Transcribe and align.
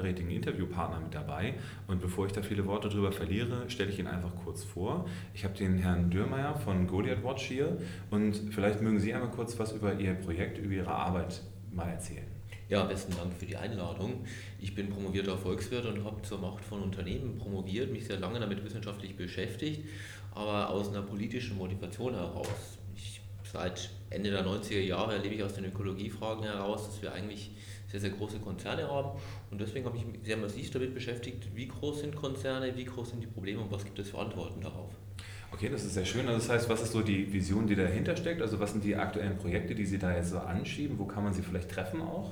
hochkarätigen 0.00 0.30
Interviewpartner 0.30 1.00
mit 1.00 1.14
dabei 1.14 1.54
und 1.86 2.00
bevor 2.00 2.26
ich 2.26 2.32
da 2.32 2.42
viele 2.42 2.66
Worte 2.66 2.88
drüber 2.88 3.12
verliere, 3.12 3.68
stelle 3.68 3.90
ich 3.90 3.98
ihn 3.98 4.06
einfach 4.06 4.34
kurz 4.44 4.64
vor. 4.64 5.06
Ich 5.34 5.44
habe 5.44 5.54
den 5.56 5.78
Herrn 5.78 6.10
Dürrmeier 6.10 6.54
von 6.54 6.86
Goliath 6.86 7.22
Watch 7.22 7.44
hier 7.44 7.78
und 8.10 8.34
vielleicht 8.50 8.80
mögen 8.80 8.98
Sie 8.98 9.12
einmal 9.12 9.30
kurz 9.30 9.58
was 9.58 9.72
über 9.72 9.94
Ihr 9.94 10.14
Projekt, 10.14 10.58
über 10.58 10.74
Ihre 10.74 10.90
Arbeit 10.90 11.42
mal 11.72 11.88
erzählen. 11.88 12.26
Ja, 12.68 12.84
besten 12.84 13.14
Dank 13.16 13.34
für 13.34 13.46
die 13.46 13.56
Einladung. 13.56 14.24
Ich 14.60 14.74
bin 14.74 14.88
promovierter 14.88 15.36
Volkswirt 15.36 15.86
und 15.86 16.04
habe 16.04 16.22
zur 16.22 16.38
Macht 16.38 16.64
von 16.64 16.82
Unternehmen 16.82 17.36
promoviert, 17.36 17.92
mich 17.92 18.06
sehr 18.06 18.18
lange 18.18 18.38
damit 18.38 18.64
wissenschaftlich 18.64 19.16
beschäftigt, 19.16 19.88
aber 20.32 20.70
aus 20.70 20.88
einer 20.88 21.02
politischen 21.02 21.58
Motivation 21.58 22.14
heraus. 22.14 22.78
Seit 23.52 23.90
Ende 24.10 24.30
der 24.30 24.46
90er 24.46 24.80
Jahre 24.80 25.14
erlebe 25.14 25.34
ich 25.34 25.42
aus 25.42 25.54
den 25.54 25.64
Ökologiefragen 25.64 26.44
heraus, 26.44 26.86
dass 26.86 27.02
wir 27.02 27.12
eigentlich 27.12 27.50
sehr, 27.88 27.98
sehr 27.98 28.10
große 28.10 28.38
Konzerne 28.38 28.88
haben. 28.88 29.18
Und 29.50 29.60
deswegen 29.60 29.86
habe 29.86 29.96
ich 29.96 30.06
mich 30.06 30.20
sehr 30.22 30.36
massiv 30.36 30.70
damit 30.70 30.94
beschäftigt, 30.94 31.48
wie 31.54 31.66
groß 31.66 32.00
sind 32.00 32.14
Konzerne, 32.14 32.76
wie 32.76 32.84
groß 32.84 33.10
sind 33.10 33.20
die 33.20 33.26
Probleme 33.26 33.60
und 33.60 33.72
was 33.72 33.84
gibt 33.84 33.98
es 33.98 34.10
für 34.10 34.18
Antworten 34.18 34.60
darauf. 34.60 34.92
Okay, 35.52 35.68
das 35.68 35.84
ist 35.84 35.94
sehr 35.94 36.04
schön. 36.04 36.26
Also 36.28 36.38
das 36.38 36.48
heißt, 36.48 36.68
was 36.68 36.80
ist 36.80 36.92
so 36.92 37.02
die 37.02 37.32
Vision, 37.32 37.66
die 37.66 37.74
dahinter 37.74 38.16
steckt? 38.16 38.40
Also 38.40 38.60
was 38.60 38.70
sind 38.70 38.84
die 38.84 38.94
aktuellen 38.94 39.36
Projekte, 39.36 39.74
die 39.74 39.84
Sie 39.84 39.98
da 39.98 40.14
jetzt 40.14 40.30
so 40.30 40.38
anschieben? 40.38 40.96
Wo 40.98 41.06
kann 41.06 41.24
man 41.24 41.34
sie 41.34 41.42
vielleicht 41.42 41.70
treffen 41.70 42.00
auch? 42.02 42.30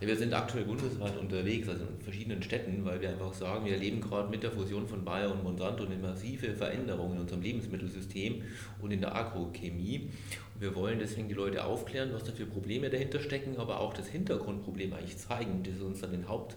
Ja, 0.00 0.08
wir 0.08 0.16
sind 0.16 0.34
aktuell 0.34 0.64
bundesweit 0.64 1.16
unterwegs, 1.16 1.68
also 1.68 1.84
in 1.84 2.00
verschiedenen 2.02 2.42
Städten, 2.42 2.84
weil 2.84 3.00
wir 3.00 3.08
einfach 3.08 3.32
sagen, 3.34 3.64
wir 3.64 3.72
erleben 3.72 4.00
gerade 4.00 4.28
mit 4.28 4.42
der 4.42 4.50
Fusion 4.50 4.88
von 4.88 5.04
Bayer 5.04 5.30
und 5.30 5.44
Monsanto 5.44 5.84
eine 5.84 5.96
massive 5.96 6.54
Veränderung 6.54 7.12
in 7.14 7.20
unserem 7.20 7.40
Lebensmittelsystem 7.40 8.42
und 8.82 8.90
in 8.90 9.00
der 9.00 9.14
Agrochemie. 9.14 10.10
Wir 10.58 10.74
wollen 10.74 10.98
deswegen 10.98 11.28
die 11.28 11.34
Leute 11.34 11.64
aufklären, 11.64 12.10
was 12.12 12.24
da 12.24 12.32
für 12.32 12.46
Probleme 12.46 12.90
dahinter 12.90 13.20
stecken, 13.20 13.58
aber 13.58 13.78
auch 13.80 13.94
das 13.94 14.08
Hintergrundproblem 14.08 14.92
eigentlich 14.92 15.18
zeigen, 15.18 15.62
das 15.62 15.80
uns 15.80 16.00
dann 16.00 16.10
den 16.10 16.28
Haupt 16.28 16.56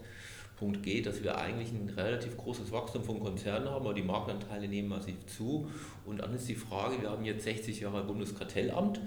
Punkt 0.60 0.84
geht, 0.84 1.06
dass 1.06 1.24
wir 1.24 1.38
eigentlich 1.38 1.72
ein 1.72 1.90
relativ 1.96 2.36
großes 2.38 2.72
Wachstum 2.74 3.04
von 3.04 3.22
Konzernen 3.22 3.70
haben, 3.70 3.86
aber 3.86 3.94
die 3.94 4.02
Marktanteile 4.02 4.68
nehmen 4.68 4.90
massiv 4.90 5.16
zu. 5.26 5.72
Und 6.06 6.18
dann 6.18 6.36
ist 6.36 6.50
die 6.50 6.56
Frage, 6.56 7.02
wir 7.02 7.10
haben 7.10 7.24
jetzt 7.24 7.46
60 7.46 7.80
Jahre 7.80 8.04
Bundeskartellamt. 8.04 9.00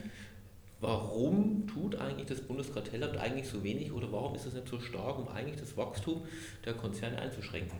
Warum 0.80 1.66
tut 1.68 1.94
eigentlich 1.96 2.26
das 2.26 2.40
Bundeskartellamt 2.40 3.18
eigentlich 3.18 3.48
so 3.48 3.62
wenig 3.62 3.92
oder 3.92 4.10
warum 4.10 4.34
ist 4.34 4.46
es 4.46 4.54
nicht 4.54 4.66
so 4.66 4.80
stark, 4.80 5.18
um 5.18 5.28
eigentlich 5.28 5.60
das 5.60 5.76
Wachstum 5.76 6.22
der 6.64 6.72
Konzerne 6.72 7.18
einzuschränken? 7.18 7.78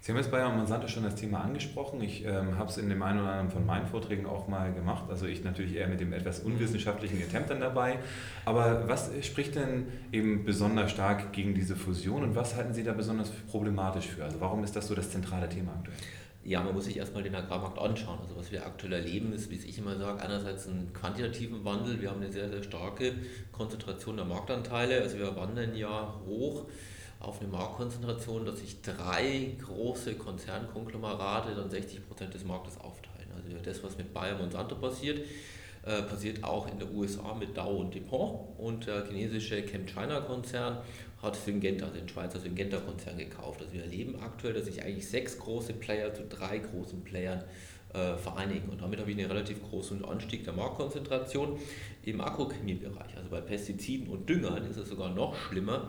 Sie 0.00 0.12
haben 0.12 0.18
jetzt 0.18 0.30
bei 0.30 0.48
Monsanto 0.48 0.86
schon 0.86 1.02
das 1.02 1.16
Thema 1.16 1.40
angesprochen. 1.40 2.00
Ich 2.00 2.24
ähm, 2.24 2.56
habe 2.56 2.70
es 2.70 2.78
in 2.78 2.88
dem 2.88 3.02
einen 3.02 3.20
oder 3.20 3.30
anderen 3.30 3.50
von 3.50 3.66
meinen 3.66 3.86
Vorträgen 3.86 4.26
auch 4.26 4.46
mal 4.46 4.72
gemacht. 4.72 5.04
Also 5.10 5.26
ich 5.26 5.42
natürlich 5.42 5.74
eher 5.74 5.88
mit 5.88 6.00
dem 6.00 6.12
etwas 6.12 6.40
unwissenschaftlichen 6.40 7.20
Attempt 7.20 7.50
dann 7.50 7.60
dabei. 7.60 7.98
Aber 8.44 8.88
was 8.88 9.10
spricht 9.22 9.56
denn 9.56 9.88
eben 10.12 10.44
besonders 10.44 10.92
stark 10.92 11.32
gegen 11.32 11.54
diese 11.54 11.74
Fusion 11.74 12.22
und 12.22 12.36
was 12.36 12.54
halten 12.54 12.74
Sie 12.74 12.84
da 12.84 12.92
besonders 12.92 13.30
problematisch 13.50 14.06
für? 14.06 14.24
Also 14.24 14.40
warum 14.40 14.62
ist 14.62 14.76
das 14.76 14.86
so 14.86 14.94
das 14.94 15.10
zentrale 15.10 15.48
Thema 15.48 15.72
aktuell? 15.76 15.98
Ja, 16.44 16.62
man 16.62 16.72
muss 16.74 16.84
sich 16.84 16.96
erstmal 16.96 17.24
den 17.24 17.34
Agrarmarkt 17.34 17.78
anschauen. 17.78 18.20
Also 18.22 18.36
was 18.36 18.52
wir 18.52 18.64
aktuell 18.64 18.92
erleben, 18.92 19.32
ist, 19.32 19.50
wie 19.50 19.56
ich 19.56 19.76
immer 19.76 19.98
sage, 19.98 20.22
einerseits 20.22 20.68
einen 20.68 20.92
quantitativen 20.94 21.64
Wandel. 21.64 22.00
Wir 22.00 22.10
haben 22.10 22.22
eine 22.22 22.32
sehr, 22.32 22.48
sehr 22.48 22.62
starke 22.62 23.12
Konzentration 23.52 24.16
der 24.16 24.24
Marktanteile. 24.24 25.02
Also 25.02 25.18
wir 25.18 25.34
wandern 25.36 25.74
ja 25.74 26.14
hoch 26.24 26.66
auf 27.20 27.40
eine 27.40 27.48
Marktkonzentration, 27.48 28.44
dass 28.44 28.60
sich 28.60 28.80
drei 28.80 29.56
große 29.60 30.14
Konzernkonglomerate 30.14 31.54
dann 31.54 31.68
60 31.68 32.06
Prozent 32.06 32.34
des 32.34 32.44
Marktes 32.44 32.78
aufteilen. 32.78 33.28
Also 33.34 33.56
das, 33.62 33.82
was 33.82 33.98
mit 33.98 34.14
Bayer 34.14 34.38
Monsanto 34.38 34.76
passiert, 34.76 35.26
äh, 35.84 36.02
passiert 36.02 36.44
auch 36.44 36.70
in 36.70 36.78
den 36.78 36.94
USA 36.94 37.34
mit 37.34 37.56
Dow 37.56 37.78
und 37.80 37.94
DuPont 37.94 38.58
und 38.58 38.86
der 38.86 39.06
chinesische 39.06 39.64
ChemChina-Konzern 39.64 40.78
hat 41.22 41.36
Syngenta, 41.36 41.86
also 41.86 41.98
den 41.98 42.08
Schweizer 42.08 42.38
Syngenta-Konzern 42.38 43.18
gekauft. 43.18 43.60
Also 43.60 43.72
wir 43.72 43.82
erleben 43.82 44.20
aktuell, 44.20 44.54
dass 44.54 44.66
sich 44.66 44.82
eigentlich 44.82 45.08
sechs 45.08 45.38
große 45.38 45.72
Player 45.72 46.14
zu 46.14 46.22
drei 46.28 46.58
großen 46.58 47.02
Playern 47.02 47.42
äh, 47.94 48.16
vereinigen. 48.16 48.68
Und 48.68 48.82
damit 48.82 49.00
habe 49.00 49.10
ich 49.10 49.18
einen 49.18 49.30
relativ 49.30 49.62
großen 49.62 50.04
Anstieg 50.04 50.44
der 50.44 50.52
Marktkonzentration 50.52 51.58
im 52.04 52.20
Agrochemiebereich. 52.20 53.16
Also 53.16 53.30
bei 53.30 53.40
Pestiziden 53.40 54.08
und 54.08 54.28
Düngern 54.28 54.64
ist 54.64 54.76
es 54.76 54.88
sogar 54.88 55.10
noch 55.10 55.34
schlimmer. 55.34 55.88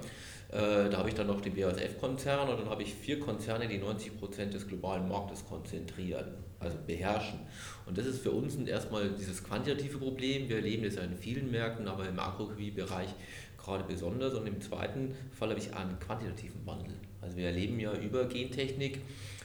Äh, 0.52 0.90
da 0.90 0.98
habe 0.98 1.10
ich 1.10 1.16
dann 1.16 1.28
noch 1.28 1.42
den 1.42 1.54
BASF-Konzern 1.54 2.50
und 2.50 2.60
dann 2.60 2.70
habe 2.70 2.82
ich 2.82 2.94
vier 2.96 3.20
Konzerne, 3.20 3.68
die 3.68 3.78
90 3.78 4.18
Prozent 4.18 4.54
des 4.54 4.68
globalen 4.68 5.08
Marktes 5.08 5.46
konzentrieren, 5.46 6.26
also 6.60 6.76
beherrschen. 6.88 7.40
Und 7.86 7.98
das 7.98 8.08
ist 8.08 8.24
für 8.24 8.32
uns 8.32 8.56
erstmal 8.56 9.10
dieses 9.10 9.44
quantitative 9.44 10.00
Problem. 10.00 10.50
Wir 10.50 10.58
erleben 10.58 10.84
das 10.84 10.96
ja 10.96 11.04
in 11.04 11.16
vielen 11.16 11.52
Märkten, 11.52 11.88
aber 11.88 12.08
im 12.10 12.20
Agrochemie-Bereich 12.20 13.10
gerade 13.58 13.84
besonders. 13.84 14.34
Und 14.34 14.48
im 14.48 14.60
zweiten 14.60 15.16
Fall 15.32 15.50
habe 15.50 15.60
ich 15.60 15.72
einen 15.76 16.00
quantitativen 16.00 16.66
Wandel. 16.66 16.96
Also 17.22 17.38
wir 17.38 17.46
erleben 17.46 17.80
ja 17.80 17.94
über 17.94 18.26
Gentechnik, 18.26 19.02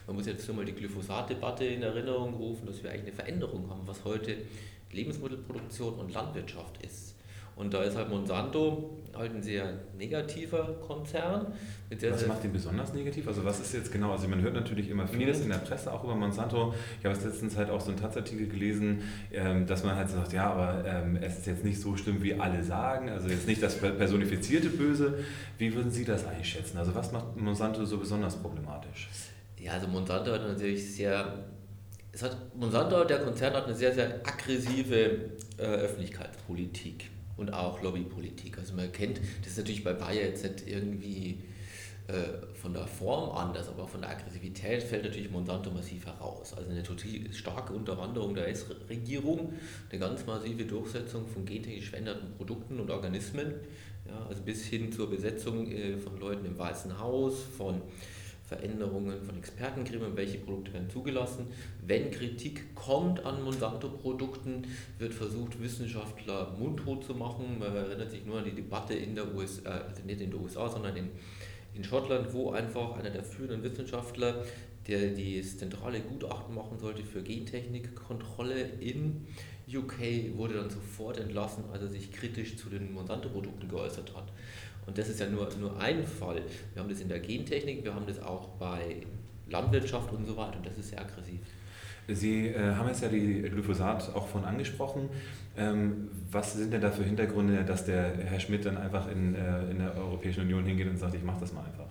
man 0.06 0.16
muss 0.16 0.26
jetzt 0.26 0.46
nur 0.48 0.56
mal 0.56 0.64
die 0.64 0.72
Glyphosat-Debatte 0.72 1.64
in 1.64 1.82
Erinnerung 1.82 2.34
rufen, 2.34 2.66
dass 2.66 2.82
wir 2.82 2.90
eigentlich 2.90 3.06
eine 3.06 3.16
Veränderung 3.16 3.68
haben, 3.70 3.82
was 3.86 4.04
heute 4.04 4.36
Lebensmittelproduktion 4.92 5.94
und 5.94 6.12
Landwirtschaft 6.12 6.82
ist. 6.84 7.13
Und 7.56 7.72
da 7.72 7.82
ist 7.82 7.96
halt 7.96 8.08
Monsanto 8.08 8.98
halt 9.16 9.34
ein 9.34 9.42
sehr 9.42 9.72
negativer 9.96 10.74
Konzern. 10.86 11.46
Was 12.10 12.26
macht 12.26 12.42
den 12.42 12.52
besonders 12.52 12.92
negativ? 12.92 13.28
Also 13.28 13.44
was 13.44 13.60
ist 13.60 13.72
jetzt 13.72 13.92
genau, 13.92 14.12
also 14.12 14.26
man 14.28 14.40
hört 14.40 14.54
natürlich 14.54 14.88
immer 14.88 15.06
vieles 15.06 15.38
mhm. 15.38 15.44
in 15.44 15.48
der 15.50 15.58
Presse, 15.58 15.92
auch 15.92 16.02
über 16.04 16.16
Monsanto. 16.16 16.74
Ich 16.98 17.06
habe 17.06 17.16
letztens 17.16 17.56
halt 17.56 17.70
auch 17.70 17.80
so 17.80 17.90
einen 17.90 18.00
Taz-Artikel 18.00 18.48
gelesen, 18.48 19.02
ähm, 19.32 19.66
dass 19.66 19.84
man 19.84 19.96
halt 19.96 20.08
sagt, 20.08 20.32
ja, 20.32 20.50
aber 20.50 20.84
ähm, 20.86 21.16
es 21.16 21.38
ist 21.38 21.46
jetzt 21.46 21.64
nicht 21.64 21.80
so 21.80 21.96
schlimm, 21.96 22.22
wie 22.22 22.34
alle 22.34 22.62
sagen, 22.64 23.08
also 23.08 23.28
jetzt 23.28 23.46
nicht 23.46 23.62
das 23.62 23.76
personifizierte 23.76 24.68
Böse. 24.68 25.18
Wie 25.58 25.74
würden 25.74 25.90
Sie 25.90 26.04
das 26.04 26.26
einschätzen? 26.26 26.78
Also 26.78 26.94
was 26.94 27.12
macht 27.12 27.36
Monsanto 27.36 27.84
so 27.84 27.98
besonders 27.98 28.36
problematisch? 28.36 29.08
Ja, 29.58 29.72
also 29.72 29.86
Monsanto 29.86 30.32
hat 30.32 30.42
natürlich 30.42 30.94
sehr 30.94 31.44
es 32.12 32.22
hat, 32.22 32.36
Monsanto, 32.54 33.02
der 33.02 33.18
Konzern, 33.18 33.54
hat 33.54 33.64
eine 33.64 33.74
sehr, 33.74 33.92
sehr 33.92 34.20
aggressive 34.24 35.30
äh, 35.58 35.62
Öffentlichkeitspolitik 35.62 37.10
und 37.36 37.52
auch 37.52 37.82
Lobbypolitik. 37.82 38.58
Also 38.58 38.74
man 38.74 38.90
kennt, 38.92 39.20
das 39.40 39.52
ist 39.52 39.58
natürlich 39.58 39.84
bei 39.84 39.92
Bayer 39.92 40.22
jetzt 40.26 40.44
nicht 40.44 40.68
irgendwie 40.68 41.42
äh, 42.06 42.54
von 42.54 42.74
der 42.74 42.86
Form 42.86 43.30
anders, 43.34 43.68
aber 43.68 43.88
von 43.88 44.02
der 44.02 44.10
Aggressivität 44.10 44.82
fällt 44.82 45.04
natürlich 45.04 45.30
Monsanto 45.30 45.70
massiv 45.70 46.04
heraus. 46.04 46.52
Also 46.54 46.70
eine 46.70 46.82
total 46.82 47.32
starke 47.32 47.72
Unterwanderung 47.72 48.34
der 48.34 48.48
S-Regierung, 48.48 49.54
eine 49.90 50.00
ganz 50.00 50.26
massive 50.26 50.64
Durchsetzung 50.64 51.26
von 51.26 51.46
gentechnisch 51.46 51.88
veränderten 51.88 52.34
Produkten 52.36 52.78
und 52.78 52.90
Organismen, 52.90 53.54
ja, 54.06 54.26
also 54.28 54.42
bis 54.42 54.66
hin 54.66 54.92
zur 54.92 55.08
Besetzung 55.08 55.66
äh, 55.70 55.96
von 55.96 56.20
Leuten 56.20 56.44
im 56.44 56.58
Weißen 56.58 56.98
Haus, 56.98 57.42
von 57.56 57.80
Veränderungen 58.46 59.22
von 59.22 59.38
Expertengremien, 59.38 60.16
welche 60.16 60.38
Produkte 60.38 60.74
werden 60.74 60.90
zugelassen. 60.90 61.46
Wenn 61.86 62.10
Kritik 62.10 62.74
kommt 62.74 63.24
an 63.24 63.42
Monsanto-Produkten, 63.42 64.66
wird 64.98 65.14
versucht, 65.14 65.60
Wissenschaftler 65.62 66.54
mundtot 66.58 67.04
zu 67.04 67.14
machen. 67.14 67.58
Man 67.58 67.74
erinnert 67.74 68.10
sich 68.10 68.26
nur 68.26 68.38
an 68.38 68.44
die 68.44 68.54
Debatte 68.54 68.94
in 68.94 69.14
der 69.14 69.34
USA, 69.34 69.70
also 69.70 70.02
nicht 70.02 70.20
in 70.20 70.30
den 70.30 70.40
USA, 70.40 70.68
sondern 70.68 70.94
in, 70.96 71.10
in 71.74 71.84
Schottland, 71.84 72.34
wo 72.34 72.50
einfach 72.50 72.98
einer 72.98 73.10
der 73.10 73.24
führenden 73.24 73.62
Wissenschaftler, 73.62 74.44
der 74.86 75.12
das 75.12 75.56
zentrale 75.56 76.00
Gutachten 76.00 76.54
machen 76.54 76.78
sollte 76.78 77.02
für 77.02 77.22
Gentechnikkontrolle 77.22 78.60
in 78.80 79.26
UK, 79.66 80.36
wurde 80.36 80.54
dann 80.54 80.68
sofort 80.68 81.18
entlassen, 81.18 81.64
als 81.72 81.82
er 81.82 81.88
sich 81.88 82.12
kritisch 82.12 82.56
zu 82.56 82.68
den 82.68 82.92
Monsanto-Produkten 82.92 83.68
geäußert 83.68 84.14
hat. 84.14 84.30
Und 84.86 84.98
das 84.98 85.08
ist 85.08 85.20
ja 85.20 85.28
nur, 85.28 85.48
nur 85.58 85.78
ein 85.80 86.04
Fall. 86.04 86.42
Wir 86.72 86.82
haben 86.82 86.88
das 86.88 87.00
in 87.00 87.08
der 87.08 87.20
Gentechnik, 87.20 87.84
wir 87.84 87.94
haben 87.94 88.06
das 88.06 88.20
auch 88.20 88.48
bei 88.58 89.02
Landwirtschaft 89.48 90.12
und 90.12 90.26
so 90.26 90.36
weiter 90.36 90.56
und 90.56 90.66
das 90.66 90.76
ist 90.78 90.90
sehr 90.90 91.00
aggressiv. 91.00 91.40
Sie 92.08 92.48
äh, 92.48 92.74
haben 92.74 92.88
jetzt 92.88 93.02
ja 93.02 93.08
die 93.08 93.42
Glyphosat 93.42 94.14
auch 94.14 94.28
von 94.28 94.44
angesprochen. 94.44 95.08
Ähm, 95.56 96.08
was 96.30 96.52
sind 96.54 96.72
denn 96.72 96.80
da 96.80 96.90
für 96.90 97.02
Hintergründe, 97.02 97.64
dass 97.64 97.84
der 97.86 98.16
Herr 98.18 98.40
Schmidt 98.40 98.66
dann 98.66 98.76
einfach 98.76 99.10
in, 99.10 99.34
äh, 99.34 99.70
in 99.70 99.78
der 99.78 99.96
Europäischen 99.96 100.42
Union 100.42 100.64
hingeht 100.64 100.88
und 100.88 100.98
sagt, 100.98 101.14
ich 101.14 101.22
mache 101.22 101.40
das 101.40 101.52
mal 101.52 101.64
einfach? 101.64 101.86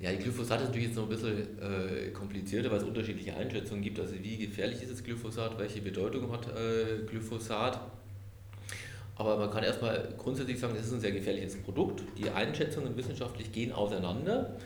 Ja, 0.00 0.10
die 0.10 0.18
Glyphosat 0.18 0.62
ist 0.62 0.68
natürlich 0.68 0.88
jetzt 0.88 0.96
noch 0.96 1.04
ein 1.04 1.10
bisschen 1.10 1.38
äh, 1.60 2.10
komplizierter, 2.10 2.70
weil 2.70 2.78
es 2.78 2.84
unterschiedliche 2.84 3.36
Einschätzungen 3.36 3.82
gibt. 3.82 4.00
Also 4.00 4.14
wie 4.20 4.38
gefährlich 4.38 4.82
ist 4.82 4.90
das 4.90 5.04
Glyphosat, 5.04 5.58
welche 5.58 5.82
Bedeutung 5.82 6.32
hat 6.32 6.48
äh, 6.48 7.04
Glyphosat? 7.06 7.78
Aber 9.22 9.36
man 9.36 9.52
kann 9.52 9.62
erstmal 9.62 10.08
grundsätzlich 10.18 10.58
sagen, 10.58 10.74
es 10.76 10.86
ist 10.86 10.94
ein 10.94 11.00
sehr 11.00 11.12
gefährliches 11.12 11.56
Produkt. 11.62 12.02
Die 12.18 12.28
Einschätzungen 12.28 12.96
wissenschaftlich 12.96 13.52
gehen 13.52 13.70
auseinander. 13.70 14.56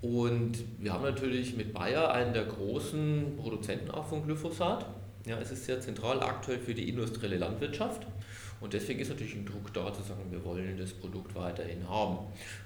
Und 0.00 0.52
wir 0.78 0.92
haben 0.92 1.02
natürlich 1.02 1.56
mit 1.56 1.72
Bayer 1.72 2.12
einen 2.12 2.32
der 2.32 2.44
großen 2.44 3.36
Produzenten 3.36 3.90
auch 3.90 4.06
von 4.06 4.22
Glyphosat. 4.22 4.86
Ja, 5.26 5.36
es 5.40 5.50
ist 5.50 5.64
sehr 5.64 5.80
zentral 5.80 6.22
aktuell 6.22 6.60
für 6.60 6.74
die 6.74 6.88
industrielle 6.88 7.38
Landwirtschaft. 7.38 8.06
Und 8.62 8.72
deswegen 8.72 9.00
ist 9.00 9.08
natürlich 9.08 9.34
ein 9.34 9.44
Druck 9.44 9.74
da 9.74 9.92
zu 9.92 10.02
sagen, 10.02 10.30
wir 10.30 10.44
wollen 10.44 10.78
das 10.78 10.92
Produkt 10.92 11.34
weiterhin 11.34 11.88
haben. 11.88 12.18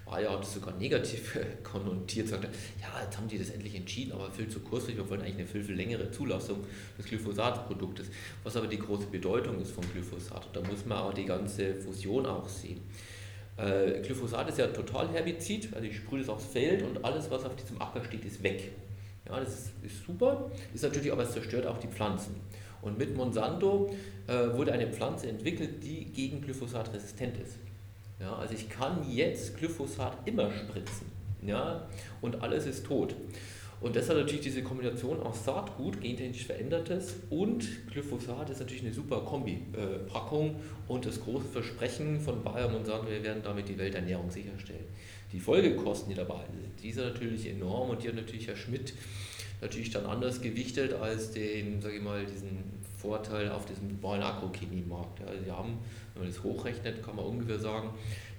Bayer 0.04 0.30
hat 0.30 0.42
es 0.42 0.52
sogar 0.52 0.74
negativ 0.74 1.38
konnotiert, 1.62 2.28
sagt, 2.28 2.44
ja, 2.44 3.02
jetzt 3.02 3.16
haben 3.16 3.26
die 3.28 3.38
das 3.38 3.48
endlich 3.48 3.74
entschieden, 3.74 4.12
aber 4.12 4.30
viel 4.30 4.46
zu 4.46 4.60
kurzfristig, 4.60 4.98
wir 4.98 5.08
wollen 5.08 5.22
eigentlich 5.22 5.36
eine 5.36 5.46
viel, 5.46 5.64
viel 5.64 5.74
längere 5.74 6.10
Zulassung 6.10 6.58
des 6.98 7.06
Glyphosat-Produktes. 7.06 8.08
Was 8.44 8.56
aber 8.56 8.66
die 8.66 8.78
große 8.78 9.06
Bedeutung 9.06 9.58
ist 9.58 9.70
vom 9.70 9.90
Glyphosat. 9.90 10.50
Da 10.52 10.60
muss 10.60 10.84
man 10.84 10.98
auch 10.98 11.14
die 11.14 11.24
ganze 11.24 11.74
Fusion 11.76 12.26
auch 12.26 12.46
sehen. 12.46 12.82
Äh, 13.56 14.02
Glyphosat 14.02 14.50
ist 14.50 14.58
ja 14.58 14.66
total 14.66 15.08
Herbizid, 15.08 15.72
also 15.72 15.86
ich 15.86 15.96
sprühe 15.96 16.20
das 16.20 16.28
aufs 16.28 16.44
Feld 16.44 16.82
und 16.82 17.02
alles, 17.02 17.30
was 17.30 17.42
auf 17.46 17.56
diesem 17.56 17.80
Acker 17.80 18.04
steht, 18.04 18.22
ist 18.26 18.42
weg. 18.42 18.70
Ja, 19.26 19.40
das 19.40 19.48
ist, 19.48 19.72
ist 19.82 20.04
super, 20.04 20.50
ist 20.74 20.82
natürlich 20.82 21.10
aber 21.10 21.22
es 21.22 21.32
zerstört 21.32 21.66
auch 21.66 21.78
die 21.78 21.88
Pflanzen. 21.88 22.34
Und 22.82 22.98
mit 22.98 23.16
Monsanto 23.16 23.94
äh, 24.26 24.56
wurde 24.56 24.72
eine 24.72 24.88
Pflanze 24.88 25.28
entwickelt, 25.28 25.82
die 25.82 26.06
gegen 26.06 26.40
Glyphosat 26.40 26.92
resistent 26.92 27.38
ist. 27.38 27.56
Ja, 28.20 28.36
also 28.36 28.54
ich 28.54 28.68
kann 28.68 29.04
jetzt 29.10 29.56
Glyphosat 29.58 30.16
immer 30.26 30.50
spritzen 30.50 31.16
ja, 31.46 31.86
und 32.20 32.42
alles 32.42 32.66
ist 32.66 32.86
tot. 32.86 33.14
Und 33.80 33.94
das 33.94 34.08
hat 34.08 34.16
natürlich 34.16 34.40
diese 34.40 34.62
Kombination 34.62 35.20
aus 35.20 35.44
Saatgut, 35.44 36.00
gentechnisch 36.00 36.46
verändertes 36.46 37.16
und 37.28 37.86
Glyphosat 37.90 38.48
ist 38.48 38.60
natürlich 38.60 38.82
eine 38.82 38.94
super 38.94 39.20
Kombi-Packung 39.20 40.56
und 40.88 41.04
das 41.04 41.20
große 41.20 41.44
Versprechen 41.44 42.18
von 42.18 42.42
Bayer 42.42 42.70
Monsanto, 42.70 43.10
wir 43.10 43.22
werden 43.22 43.42
damit 43.44 43.68
die 43.68 43.76
Welternährung 43.76 44.30
sicherstellen. 44.30 44.84
Die 45.30 45.40
Folgekosten, 45.40 46.08
die 46.08 46.14
dabei 46.14 46.40
sind, 46.50 46.82
die 46.82 46.92
sind 46.92 47.04
natürlich 47.04 47.50
enorm 47.50 47.90
und 47.90 48.02
die 48.02 48.08
hat 48.08 48.14
natürlich 48.14 48.46
Herr 48.48 48.56
Schmidt 48.56 48.94
natürlich 49.60 49.90
dann 49.90 50.06
anders 50.06 50.40
gewichtet 50.40 50.92
als 50.94 51.30
den, 51.30 51.80
sage 51.80 51.96
ich 51.96 52.02
mal, 52.02 52.24
diesen 52.24 52.64
Vorteil 52.98 53.50
auf 53.50 53.66
diesem 53.66 53.88
globalen 53.88 54.22
Agrochemiemarkt. 54.22 55.20
Ja, 55.20 55.26
Sie 55.42 55.50
haben, 55.50 55.78
wenn 56.14 56.24
man 56.24 56.32
das 56.32 56.42
hochrechnet, 56.42 57.02
kann 57.02 57.16
man 57.16 57.24
ungefähr 57.24 57.58
sagen, 57.58 57.90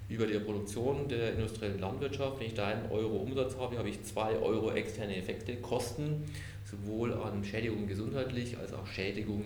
über 0.10 0.26
die 0.26 0.40
Produktion 0.40 1.08
der 1.08 1.34
industriellen 1.34 1.80
Landwirtschaft, 1.80 2.40
wenn 2.40 2.48
ich 2.48 2.54
da 2.54 2.68
einen 2.68 2.90
Euro 2.92 3.18
Umsatz 3.18 3.58
habe, 3.58 3.78
habe 3.78 3.90
ich 3.90 4.02
zwei 4.04 4.38
Euro 4.38 4.72
externe 4.72 5.18
Effekte, 5.18 5.56
Kosten, 5.58 6.24
sowohl 6.64 7.14
an 7.14 7.44
Schädigung 7.44 7.88
gesundheitlich 7.88 8.58
als 8.58 8.74
auch 8.74 8.88
Schädigung 8.88 9.46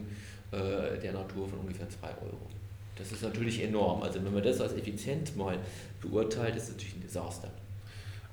äh, 0.52 1.00
der 1.00 1.14
Natur 1.14 1.48
von 1.48 1.60
ungefähr 1.60 1.90
zwei 1.90 2.10
Euro. 2.10 2.48
Das 2.96 3.12
ist 3.12 3.24
natürlich 3.24 3.64
enorm. 3.64 4.04
Also 4.04 4.24
wenn 4.24 4.34
man 4.34 4.44
das 4.44 4.62
als 4.62 4.74
effizient 4.74 5.36
mal 5.36 5.58
beurteilt, 6.00 6.56
ist 6.56 6.64
es 6.64 6.72
natürlich 6.72 6.96
ein 6.96 7.02
Desaster. 7.02 7.50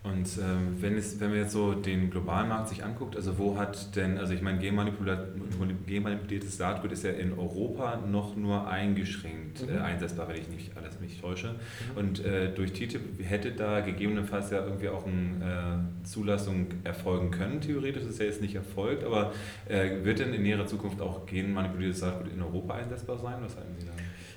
Und 0.05 0.29
ähm, 0.39 0.77
wenn, 0.81 0.97
es, 0.97 1.19
wenn 1.21 1.31
man 1.31 1.41
jetzt 1.41 1.53
so 1.53 1.75
den 1.75 2.11
globalen 2.11 2.49
Markt 2.49 2.69
sich 2.69 2.85
anguckt, 2.85 3.17
also 3.17 3.37
wo 3.39 3.59
hat 3.59 3.97
denn, 3.97 4.17
also 4.19 4.33
ich 4.33 4.43
meine, 4.43 4.59
genmanipuliertes 4.59 6.57
Saatgut 6.57 6.93
ist 6.93 7.03
ja 7.05 7.11
in 7.11 7.37
Europa 7.37 7.97
noch 7.97 8.37
nur 8.37 8.69
eingeschränkt 8.69 9.67
mhm. 9.67 9.77
äh, 9.77 9.79
einsetzbar, 9.81 10.29
wenn 10.29 10.37
ich 10.37 10.49
nicht 10.49 10.77
alles 10.77 11.01
mich 11.01 11.21
täusche. 11.21 11.49
Mhm. 11.49 11.97
Und 11.97 12.25
äh, 12.25 12.55
durch 12.55 12.73
TTIP 12.73 13.25
hätte 13.25 13.53
da 13.53 13.81
gegebenenfalls 13.81 14.51
ja 14.51 14.65
irgendwie 14.65 14.89
auch 14.89 15.05
eine 15.07 15.85
äh, 16.03 16.05
Zulassung 16.07 16.69
erfolgen 16.85 17.31
können, 17.31 17.61
theoretisch 17.61 18.05
ist 18.05 18.21
ja 18.21 18.27
jetzt 18.27 18.41
nicht 18.41 18.55
erfolgt, 18.55 19.03
aber 19.05 19.33
äh, 19.69 20.05
wird 20.05 20.21
denn 20.21 20.33
in 20.33 20.43
näherer 20.43 20.67
Zukunft 20.67 21.01
auch 21.01 21.27
genmanipuliertes 21.27 22.01
Saatgut 22.01 22.33
in 22.33 22.41
Europa 22.41 22.75
einsetzbar 22.75 23.19
sein? 23.19 23.37
Was 23.41 23.57
halten 23.57 23.75
Sie 23.79 23.87
da? 23.87 23.93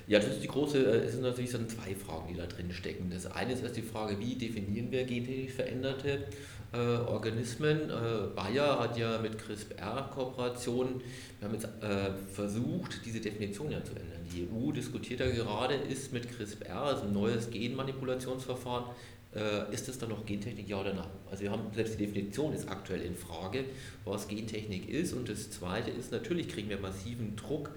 Ja, 0.06 0.18
das 0.18 0.28
ist 0.28 0.42
die 0.42 0.48
große, 0.48 0.78
äh, 0.78 1.04
es 1.04 1.12
sind 1.12 1.22
natürlich 1.22 1.50
so 1.50 1.58
zwei 1.66 1.94
Fragen, 1.94 2.28
die 2.32 2.36
da 2.36 2.46
drin 2.46 2.72
stecken. 2.72 3.10
Das 3.10 3.26
eine 3.26 3.52
ist 3.52 3.62
erst 3.62 3.76
die 3.76 3.82
Frage, 3.82 4.18
wie 4.18 4.34
definieren 4.34 4.90
wir 4.90 5.04
gentechnisch 5.04 5.52
veränderte 5.52 6.24
äh, 6.72 6.76
Organismen? 6.76 7.90
Äh, 7.90 8.34
Bayer 8.34 8.80
hat 8.80 8.98
ja 8.98 9.18
mit 9.18 9.38
CRISPR-Kooperationen, 9.38 11.00
wir 11.38 11.48
haben 11.48 11.54
jetzt 11.54 11.68
äh, 11.82 12.12
versucht, 12.32 13.04
diese 13.04 13.20
Definition 13.20 13.70
ja 13.70 13.82
zu 13.84 13.92
ändern. 13.92 14.26
Die 14.32 14.48
EU 14.50 14.72
diskutiert 14.72 15.20
ja 15.20 15.30
gerade, 15.30 15.74
ist 15.74 16.12
mit 16.12 16.28
CRISPR, 16.28 16.82
also 16.82 17.04
ein 17.04 17.12
neues 17.12 17.50
Genmanipulationsverfahren, 17.50 18.86
äh, 19.34 19.72
ist 19.72 19.88
es 19.88 19.98
dann 19.98 20.10
noch 20.10 20.26
Gentechnik, 20.26 20.68
ja 20.68 20.80
oder 20.80 20.92
nein? 20.92 21.08
Also 21.30 21.44
wir 21.44 21.50
haben 21.50 21.62
selbst 21.74 21.98
die 21.98 22.06
Definition 22.06 22.52
ist 22.52 22.68
aktuell 22.68 23.00
in 23.02 23.16
Frage, 23.16 23.64
was 24.04 24.28
Gentechnik 24.28 24.88
ist. 24.90 25.14
Und 25.14 25.28
das 25.28 25.50
Zweite 25.50 25.90
ist, 25.90 26.12
natürlich 26.12 26.48
kriegen 26.48 26.68
wir 26.68 26.78
massiven 26.78 27.36
Druck 27.36 27.70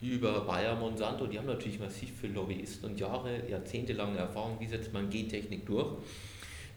über 0.00 0.42
Bayer 0.42 0.76
Monsanto, 0.76 1.26
die 1.26 1.38
haben 1.38 1.46
natürlich 1.46 1.78
massiv 1.78 2.10
für 2.20 2.26
Lobbyisten 2.26 2.90
und 2.90 3.00
Jahre, 3.00 3.48
jahrzehntelange 3.48 4.18
Erfahrung, 4.18 4.58
wie 4.60 4.66
setzt 4.66 4.92
man 4.92 5.08
Gentechnik 5.08 5.64
durch. 5.66 5.96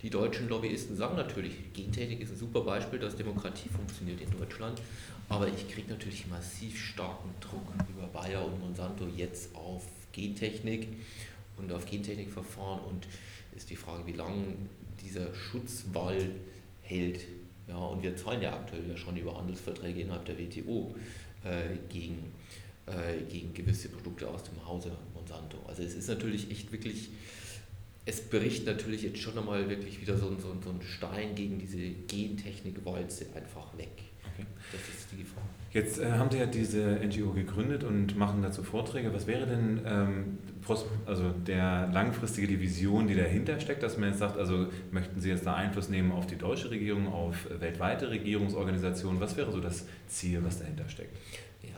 Die 0.02 0.10
deutschen 0.10 0.48
Lobbyisten 0.48 0.96
sagen 0.96 1.18
natürlich, 1.18 1.74
Gentechnik 1.74 2.22
ist 2.22 2.32
ein 2.32 2.38
super 2.38 2.62
Beispiel, 2.62 3.00
dass 3.00 3.18
Demokratie 3.18 3.68
funktioniert 3.68 4.22
in 4.22 4.32
Deutschland, 4.32 4.82
aber 5.28 5.50
ich 5.50 5.70
kriege 5.70 5.92
natürlich 5.92 6.28
massiv 6.28 6.80
starken 6.80 7.30
Druck 7.42 7.68
über 7.90 8.08
Bayer 8.08 8.46
und 8.46 8.62
Monsanto 8.62 9.06
jetzt 9.16 9.54
auf 9.54 9.84
Gentechnik 10.14 10.88
und 11.58 11.72
auf 11.74 11.86
Gentechnikverfahren 11.86 12.80
und 12.86 13.08
ist 13.56 13.70
die 13.70 13.76
Frage, 13.76 14.08
wie 14.08 14.14
lange 14.14 14.56
dieser 15.04 15.34
Schutzwall 15.36 16.32
hält. 16.82 17.26
Ja, 17.68 17.76
und 17.76 18.02
wir 18.02 18.16
zahlen 18.16 18.42
ja 18.42 18.54
aktuell 18.54 18.90
ja 18.90 18.96
schon 18.96 19.18
über 19.18 19.38
Handelsverträge 19.38 20.02
innerhalb 20.02 20.26
der 20.26 20.40
WTO 20.40 20.96
äh, 21.44 21.78
gegen 21.90 22.32
äh, 22.90 23.24
gegen 23.30 23.54
gewisse 23.54 23.90
Produkte 23.90 24.28
aus 24.28 24.44
dem 24.44 24.66
Hause 24.66 24.92
Monsanto. 25.14 25.58
Also 25.68 25.84
es 25.84 25.96
ist 25.96 26.08
natürlich 26.08 26.50
echt 26.52 26.72
wirklich, 26.72 27.10
es 28.06 28.22
bricht 28.22 28.66
natürlich 28.66 29.04
jetzt 29.04 29.20
schon 29.20 29.38
einmal 29.38 29.70
wirklich 29.70 30.02
wieder 30.02 30.18
so, 30.18 30.30
so, 30.38 30.56
so 30.64 30.70
ein 30.70 30.82
Stein 30.82 31.36
gegen 31.36 31.60
diese 31.60 31.78
Gentechnik-Walze 31.78 33.28
einfach 33.36 33.78
weg. 33.78 33.90
Okay. 34.34 34.46
Das 34.72 34.82
ist 34.82 35.12
die 35.12 35.24
Gefahr. 35.24 35.44
Jetzt 35.72 36.00
äh, 36.00 36.12
haben 36.12 36.32
Sie 36.32 36.38
ja 36.38 36.46
diese 36.46 37.00
NGO 37.04 37.32
gegründet 37.32 37.84
und 37.84 38.18
machen 38.18 38.42
dazu 38.42 38.64
Vorträge. 38.64 39.14
Was 39.14 39.28
wäre 39.28 39.46
denn 39.46 39.82
ähm, 39.86 40.38
also 41.06 41.30
der 41.32 41.90
langfristige 41.94 42.48
die 42.48 42.60
Vision, 42.60 43.08
die 43.08 43.16
dahinter 43.16 43.60
steckt, 43.60 43.82
dass 43.82 43.98
man 43.98 44.10
jetzt 44.10 44.20
sagt, 44.20 44.38
also 44.38 44.68
möchten 44.92 45.20
Sie 45.20 45.30
jetzt 45.30 45.46
da 45.46 45.56
Einfluss 45.56 45.90
nehmen 45.90 46.12
auf 46.12 46.28
die 46.28 46.38
deutsche 46.38 46.70
Regierung, 46.70 47.08
auf 47.08 47.48
weltweite 47.60 48.10
Regierungsorganisationen? 48.10 49.20
Was 49.20 49.36
wäre 49.38 49.52
so 49.52 49.60
das 49.60 49.88
Ziel, 50.08 50.44
was 50.44 50.60
dahinter 50.60 50.88
steckt? 50.90 51.16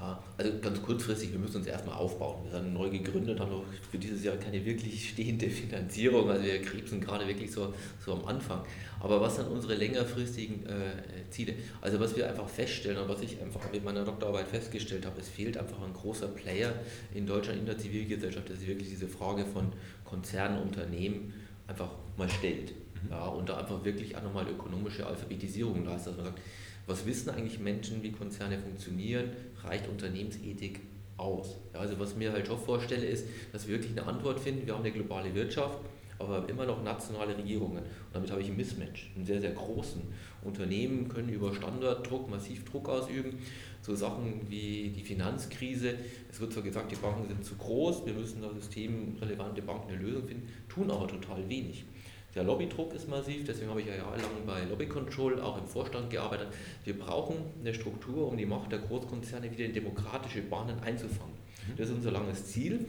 Ja, 0.01 0.19
also 0.35 0.51
ganz 0.59 0.81
kurzfristig, 0.81 1.31
wir 1.31 1.37
müssen 1.37 1.57
uns 1.57 1.67
erstmal 1.67 1.95
aufbauen. 1.95 2.43
Wir 2.45 2.59
sind 2.59 2.73
neu 2.73 2.89
gegründet, 2.89 3.39
haben 3.39 3.51
noch 3.51 3.63
für 3.91 3.99
dieses 3.99 4.23
Jahr 4.23 4.35
keine 4.37 4.65
wirklich 4.65 5.09
stehende 5.09 5.47
Finanzierung. 5.47 6.27
Also 6.27 6.43
wir 6.43 6.59
krebsen 6.59 6.99
gerade 6.99 7.27
wirklich 7.27 7.51
so, 7.51 7.71
so 8.03 8.13
am 8.13 8.25
Anfang. 8.25 8.63
Aber 8.99 9.21
was 9.21 9.35
sind 9.35 9.47
unsere 9.47 9.75
längerfristigen 9.75 10.65
äh, 10.65 11.29
Ziele? 11.29 11.53
Also 11.81 11.99
was 11.99 12.15
wir 12.15 12.27
einfach 12.27 12.49
feststellen 12.49 12.97
und 12.97 13.09
was 13.09 13.21
ich 13.21 13.39
einfach 13.39 13.71
mit 13.71 13.85
meiner 13.85 14.03
Doktorarbeit 14.03 14.47
festgestellt 14.47 15.05
habe, 15.05 15.21
es 15.21 15.29
fehlt 15.29 15.55
einfach 15.55 15.79
ein 15.83 15.93
großer 15.93 16.29
Player 16.29 16.73
in 17.13 17.27
Deutschland 17.27 17.59
in 17.59 17.67
der 17.67 17.77
Zivilgesellschaft, 17.77 18.49
der 18.49 18.55
sich 18.55 18.67
wirklich 18.67 18.89
diese 18.89 19.07
Frage 19.07 19.45
von 19.45 19.71
Konzernen, 20.03 20.63
Unternehmen 20.63 21.31
einfach 21.67 21.91
mal 22.17 22.27
stellt. 22.27 22.71
Mhm. 23.03 23.11
Ja, 23.11 23.27
und 23.27 23.47
da 23.47 23.57
einfach 23.57 23.85
wirklich 23.85 24.17
auch 24.17 24.23
nochmal 24.23 24.47
ökonomische 24.47 25.05
Alphabetisierung 25.05 25.85
leistet, 25.85 26.13
dass 26.13 26.17
man 26.17 26.25
sagt, 26.25 26.39
was 26.87 27.05
wissen 27.05 27.29
eigentlich 27.29 27.59
Menschen, 27.59 28.03
wie 28.03 28.11
Konzerne 28.11 28.59
funktionieren? 28.59 29.29
Reicht 29.63 29.87
Unternehmensethik 29.87 30.79
aus? 31.17 31.57
Ja, 31.73 31.79
also 31.79 31.99
was 31.99 32.15
mir 32.15 32.31
halt 32.31 32.47
schon 32.47 32.59
vorstelle, 32.59 33.05
ist, 33.05 33.25
dass 33.51 33.67
wir 33.67 33.75
wirklich 33.75 33.91
eine 33.91 34.07
Antwort 34.07 34.39
finden. 34.39 34.65
Wir 34.65 34.73
haben 34.73 34.83
eine 34.83 34.91
globale 34.91 35.33
Wirtschaft, 35.33 35.77
aber 36.19 36.47
immer 36.49 36.65
noch 36.65 36.83
nationale 36.83 37.37
Regierungen. 37.37 37.79
Und 37.79 38.13
damit 38.13 38.31
habe 38.31 38.41
ich 38.41 38.47
ein 38.47 38.57
Mismatch, 38.57 39.11
einen 39.15 39.25
sehr, 39.25 39.41
sehr 39.41 39.51
großen. 39.51 40.01
Unternehmen 40.43 41.07
können 41.07 41.29
über 41.29 41.53
Standarddruck 41.53 42.29
massiv 42.29 42.65
Druck 42.65 42.89
ausüben. 42.89 43.37
So 43.81 43.95
Sachen 43.95 44.41
wie 44.49 44.89
die 44.95 45.03
Finanzkrise. 45.03 45.95
Es 46.29 46.39
wird 46.39 46.53
zwar 46.53 46.63
gesagt, 46.63 46.91
die 46.91 46.95
Banken 46.95 47.27
sind 47.27 47.43
zu 47.43 47.55
groß, 47.55 48.05
wir 48.05 48.13
müssen 48.13 48.41
da 48.41 48.51
systemrelevante 48.53 49.61
Banken 49.61 49.91
eine 49.91 50.01
Lösung 50.01 50.27
finden, 50.27 50.47
tun 50.69 50.91
aber 50.91 51.07
total 51.07 51.47
wenig. 51.49 51.85
Der 52.33 52.43
Lobbydruck 52.43 52.93
ist 52.93 53.09
massiv, 53.09 53.43
deswegen 53.45 53.69
habe 53.69 53.81
ich 53.81 53.87
ja 53.87 53.95
jahrelang 53.95 54.45
bei 54.45 54.63
Lobby 54.63 54.85
Control 54.85 55.41
auch 55.41 55.57
im 55.57 55.65
Vorstand 55.65 56.09
gearbeitet. 56.09 56.47
Wir 56.85 56.97
brauchen 56.97 57.37
eine 57.59 57.73
Struktur, 57.73 58.29
um 58.29 58.37
die 58.37 58.45
Macht 58.45 58.71
der 58.71 58.79
Großkonzerne 58.79 59.51
wieder 59.51 59.65
in 59.65 59.73
demokratische 59.73 60.41
Bahnen 60.41 60.79
einzufangen. 60.79 61.33
Mhm. 61.67 61.77
Das 61.77 61.89
ist 61.89 61.95
unser 61.95 62.11
langes 62.11 62.45
Ziel. 62.45 62.85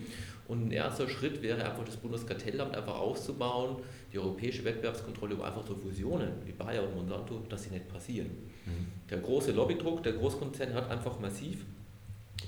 Und 0.47 0.69
ein 0.69 0.71
erster 0.71 1.09
Schritt 1.09 1.43
wäre 1.43 1.65
einfach 1.65 1.85
das 1.85 1.97
Bundeskartellamt 1.97 2.77
einfach 2.77 2.99
auszubauen, 2.99 3.77
die 4.13 4.19
europäische 4.19 4.65
Wettbewerbskontrolle, 4.65 5.35
um 5.35 5.43
einfach 5.43 5.67
so 5.67 5.75
Fusionen 5.75 6.31
wie 6.45 6.53
Bayer 6.53 6.85
und 6.85 6.95
Monsanto, 6.95 7.41
dass 7.49 7.65
sie 7.65 7.71
nicht 7.71 7.89
passieren. 7.89 8.29
Mhm. 8.67 8.87
Der 9.11 9.19
große 9.19 9.53
Lobbydruck 9.53 10.03
der 10.05 10.13
Großkonzerne 10.13 10.75
hat 10.75 10.91
einfach 10.91 11.19
massiv 11.19 11.65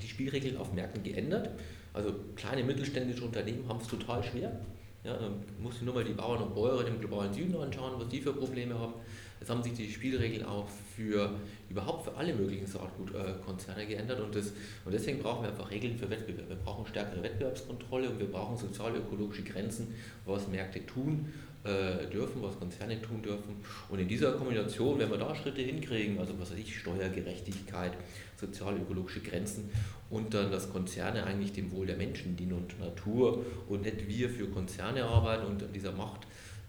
die 0.00 0.08
Spielregeln 0.08 0.56
auf 0.58 0.72
Märkten 0.72 1.02
geändert. 1.02 1.50
Also 1.92 2.14
kleine 2.36 2.62
mittelständische 2.62 3.24
Unternehmen 3.24 3.68
haben 3.68 3.80
es 3.80 3.88
total 3.88 4.22
schwer. 4.22 4.60
Ja, 5.04 5.14
dann 5.18 5.34
musst 5.60 5.82
du 5.82 5.84
nur 5.84 5.94
mal 5.94 6.04
die 6.04 6.14
Bauern 6.14 6.42
und 6.42 6.54
Bäuerinnen 6.54 6.94
im 6.94 6.98
globalen 6.98 7.32
Süden 7.32 7.54
anschauen, 7.56 7.92
was 7.98 8.08
die 8.08 8.22
für 8.22 8.32
Probleme 8.32 8.78
haben. 8.78 8.94
Jetzt 9.38 9.50
haben 9.50 9.62
sich 9.62 9.74
die 9.74 9.90
Spielregeln 9.90 10.46
auch 10.46 10.66
für 10.96 11.30
überhaupt 11.68 12.06
für 12.06 12.16
alle 12.16 12.32
möglichen 12.32 12.66
Saatgutkonzerne 12.66 13.86
geändert 13.86 14.20
und, 14.20 14.34
das, 14.34 14.54
und 14.86 14.92
deswegen 14.92 15.18
brauchen 15.18 15.42
wir 15.42 15.50
einfach 15.50 15.70
Regeln 15.70 15.98
für 15.98 16.08
Wettbewerb. 16.08 16.48
Wir 16.48 16.56
brauchen 16.56 16.86
stärkere 16.86 17.22
Wettbewerbskontrolle 17.22 18.08
und 18.08 18.18
wir 18.18 18.30
brauchen 18.30 18.56
sozial-ökologische 18.56 19.42
Grenzen, 19.42 19.94
was 20.24 20.48
Märkte 20.48 20.86
tun 20.86 21.30
äh, 21.64 22.06
dürfen, 22.12 22.42
was 22.42 22.58
Konzerne 22.58 23.00
tun 23.00 23.22
dürfen. 23.22 23.56
Und 23.88 23.98
in 23.98 24.08
dieser 24.08 24.32
Kombination, 24.32 24.98
wenn 24.98 25.10
wir 25.10 25.18
da 25.18 25.34
Schritte 25.34 25.62
hinkriegen, 25.62 26.18
also 26.18 26.38
was 26.38 26.52
weiß 26.52 26.58
ich, 26.58 26.78
Steuergerechtigkeit, 26.78 27.92
sozial-ökologische 28.36 29.20
Grenzen 29.20 29.70
und 30.10 30.34
dann, 30.34 30.50
dass 30.50 30.70
Konzerne 30.70 31.24
eigentlich 31.24 31.52
dem 31.52 31.70
Wohl 31.72 31.86
der 31.86 31.96
Menschen 31.96 32.36
dienen 32.36 32.52
und 32.52 32.78
Natur 32.78 33.44
und 33.68 33.82
nicht 33.82 34.06
wir 34.08 34.28
für 34.28 34.46
Konzerne 34.48 35.04
arbeiten 35.04 35.46
und 35.46 35.62
an 35.62 35.72
dieser 35.72 35.92
Macht 35.92 36.26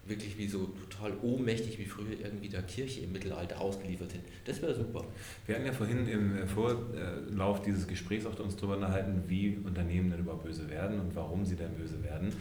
wirklich 0.08 0.38
wie 0.38 0.46
so 0.46 0.66
total 0.88 1.12
ohnmächtig 1.22 1.78
wie 1.78 1.84
früher 1.84 2.18
irgendwie 2.22 2.48
der 2.48 2.62
Kirche 2.62 3.00
im 3.00 3.12
Mittelalter 3.12 3.60
ausgeliefert 3.60 4.12
sind. 4.12 4.22
Das 4.44 4.62
wäre 4.62 4.74
super. 4.74 5.04
Wir 5.46 5.56
hatten 5.56 5.66
ja 5.66 5.72
vorhin 5.72 6.06
im 6.08 6.48
Vorlauf 6.48 7.62
dieses 7.62 7.86
Gesprächs 7.86 8.24
auch 8.24 8.38
uns 8.38 8.56
darüber 8.56 8.76
unterhalten, 8.76 9.22
wie 9.26 9.58
Unternehmen 9.64 10.10
denn 10.10 10.20
überhaupt 10.20 10.44
böse 10.44 10.70
werden 10.70 11.00
und 11.00 11.14
warum 11.14 11.44
sie 11.44 11.56
denn 11.56 11.72
böse 11.74 12.02
werden. 12.02 12.32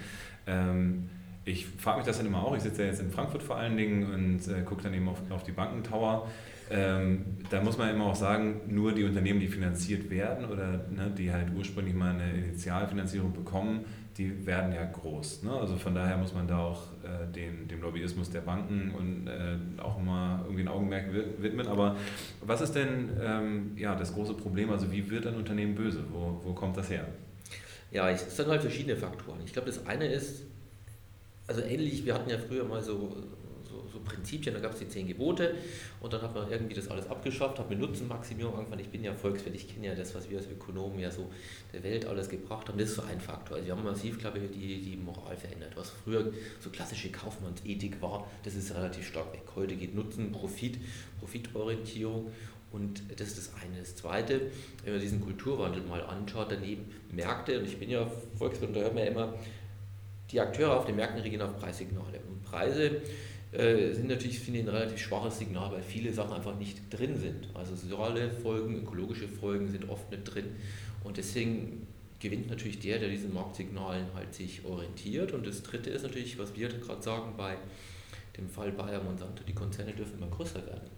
Ähm, 0.47 1.09
ich 1.45 1.65
frage 1.65 1.97
mich 1.97 2.07
das 2.07 2.17
dann 2.17 2.25
immer 2.25 2.43
auch. 2.43 2.55
Ich 2.55 2.63
sitze 2.63 2.81
ja 2.81 2.89
jetzt 2.89 2.99
in 2.99 3.11
Frankfurt 3.11 3.43
vor 3.43 3.55
allen 3.55 3.77
Dingen 3.77 4.11
und 4.11 4.47
äh, 4.47 4.61
gucke 4.63 4.83
dann 4.83 4.93
eben 4.93 5.07
auf, 5.07 5.19
auf 5.29 5.43
die 5.43 5.51
Bankentower. 5.51 6.27
Ähm, 6.71 7.37
da 7.51 7.61
muss 7.61 7.77
man 7.77 7.89
immer 7.89 8.05
auch 8.05 8.15
sagen, 8.15 8.61
nur 8.67 8.91
die 8.91 9.03
Unternehmen, 9.03 9.39
die 9.39 9.47
finanziert 9.47 10.09
werden 10.09 10.45
oder 10.45 10.85
ne, 10.89 11.13
die 11.15 11.31
halt 11.31 11.47
ursprünglich 11.55 11.93
mal 11.93 12.13
eine 12.13 12.31
Initialfinanzierung 12.31 13.33
bekommen, 13.33 13.85
die 14.17 14.47
werden 14.47 14.73
ja 14.73 14.83
groß. 14.85 15.43
Ne? 15.43 15.51
Also 15.51 15.77
von 15.77 15.93
daher 15.93 16.17
muss 16.17 16.33
man 16.33 16.47
da 16.47 16.57
auch 16.57 16.87
äh, 17.03 17.31
den, 17.31 17.67
dem 17.67 17.81
Lobbyismus 17.81 18.31
der 18.31 18.41
Banken 18.41 18.91
und 18.95 19.27
äh, 19.27 19.57
auch 19.81 20.01
mal 20.01 20.39
irgendwie 20.45 20.63
ein 20.63 20.67
Augenmerk 20.67 21.13
widmen. 21.37 21.67
Aber 21.67 21.97
was 22.41 22.61
ist 22.61 22.73
denn 22.73 23.09
ähm, 23.21 23.71
ja, 23.75 23.93
das 23.95 24.13
große 24.13 24.33
Problem? 24.33 24.71
Also 24.71 24.91
wie 24.91 25.09
wird 25.11 25.27
ein 25.27 25.35
Unternehmen 25.35 25.75
böse? 25.75 26.03
Wo, 26.11 26.41
wo 26.43 26.53
kommt 26.53 26.77
das 26.77 26.89
her? 26.89 27.05
Ja, 27.91 28.09
es 28.09 28.35
sind 28.35 28.47
halt 28.47 28.61
verschiedene 28.61 28.95
Faktoren. 28.95 29.39
Ich 29.45 29.53
glaube, 29.53 29.67
das 29.67 29.85
eine 29.85 30.07
ist, 30.07 30.45
also 31.47 31.61
ähnlich, 31.61 32.05
wir 32.05 32.13
hatten 32.13 32.29
ja 32.29 32.37
früher 32.37 32.63
mal 32.63 32.81
so, 32.81 33.15
so, 33.63 33.87
so 33.91 33.99
Prinzipien, 33.99 34.53
da 34.53 34.59
gab 34.59 34.73
es 34.73 34.79
die 34.79 34.87
zehn 34.87 35.07
Gebote 35.07 35.55
und 35.99 36.13
dann 36.13 36.21
hat 36.21 36.33
man 36.33 36.49
irgendwie 36.49 36.73
das 36.73 36.87
alles 36.87 37.07
abgeschafft, 37.07 37.59
hat 37.59 37.69
mit 37.69 37.79
Nutzenmaximierung 37.79 38.55
angefangen. 38.55 38.81
Ich 38.81 38.89
bin 38.89 39.03
ja 39.03 39.13
Volkswirt, 39.13 39.55
ich 39.55 39.67
kenne 39.67 39.87
ja 39.87 39.95
das, 39.95 40.15
was 40.15 40.29
wir 40.29 40.37
als 40.37 40.47
Ökonomen 40.47 40.99
ja 40.99 41.11
so 41.11 41.29
der 41.73 41.83
Welt 41.83 42.05
alles 42.05 42.29
gebracht 42.29 42.69
haben. 42.69 42.77
Das 42.77 42.89
ist 42.89 42.95
so 42.95 43.03
ein 43.03 43.19
Faktor. 43.19 43.57
Also 43.57 43.67
wir 43.67 43.75
haben 43.75 43.83
massiv, 43.83 44.19
glaube 44.19 44.39
ich, 44.39 44.51
die, 44.51 44.81
die 44.81 44.97
Moral 44.97 45.37
verändert. 45.37 45.73
Was 45.75 45.91
früher 46.03 46.31
so 46.59 46.69
klassische 46.69 47.11
Kaufmannsethik 47.11 48.01
war, 48.01 48.27
das 48.43 48.55
ist 48.55 48.73
relativ 48.73 49.07
stark 49.07 49.31
weg. 49.33 49.43
Heute 49.55 49.75
geht 49.75 49.93
Nutzen, 49.95 50.31
Profit, 50.31 50.79
Profitorientierung 51.19 52.31
und 52.71 53.03
das 53.17 53.29
ist 53.29 53.37
das 53.37 53.51
eine. 53.61 53.79
Das 53.79 53.95
zweite, 53.95 54.51
wenn 54.83 54.93
man 54.93 55.01
diesen 55.01 55.21
Kulturwandel 55.21 55.83
mal 55.83 56.01
anschaut, 56.01 56.47
daneben 56.51 56.85
Märkte, 57.11 57.59
und 57.59 57.65
ich 57.65 57.77
bin 57.77 57.89
ja 57.89 58.05
Volkswirt 58.37 58.69
und 58.69 58.75
da 58.75 58.81
hört 58.81 58.95
man 58.95 59.03
ja 59.03 59.11
immer, 59.11 59.33
die 60.31 60.39
Akteure 60.39 60.77
auf 60.77 60.85
den 60.85 60.95
Märkten 60.95 61.21
reagieren 61.21 61.47
auf 61.47 61.57
Preissignale. 61.57 62.19
Und 62.27 62.43
Preise 62.43 63.01
äh, 63.51 63.93
sind 63.93 64.07
natürlich, 64.07 64.39
finde 64.39 64.59
ich, 64.59 64.65
ein 64.65 64.69
relativ 64.69 64.99
schwaches 64.99 65.37
Signal, 65.39 65.71
weil 65.71 65.81
viele 65.81 66.11
Sachen 66.11 66.33
einfach 66.33 66.57
nicht 66.57 66.77
drin 66.89 67.17
sind. 67.17 67.47
Also 67.53 67.75
soziale 67.75 68.31
Folgen, 68.31 68.81
ökologische 68.81 69.27
Folgen 69.27 69.69
sind 69.69 69.89
oft 69.89 70.09
nicht 70.11 70.23
drin. 70.23 70.47
Und 71.03 71.17
deswegen 71.17 71.87
gewinnt 72.19 72.49
natürlich 72.49 72.79
der, 72.79 72.99
der 72.99 73.09
diesen 73.09 73.33
Marktsignalen 73.33 74.07
halt 74.13 74.33
sich 74.33 74.65
orientiert. 74.65 75.31
Und 75.31 75.45
das 75.45 75.63
dritte 75.63 75.89
ist 75.89 76.03
natürlich, 76.03 76.39
was 76.39 76.55
wir 76.55 76.69
gerade 76.69 77.01
sagen 77.01 77.33
bei 77.37 77.55
dem 78.37 78.49
Fall 78.49 78.71
Bayer 78.71 79.01
Monsanto, 79.03 79.43
die 79.47 79.53
Konzerne 79.53 79.93
dürfen 79.93 80.17
immer 80.17 80.27
größer 80.27 80.65
werden. 80.65 80.89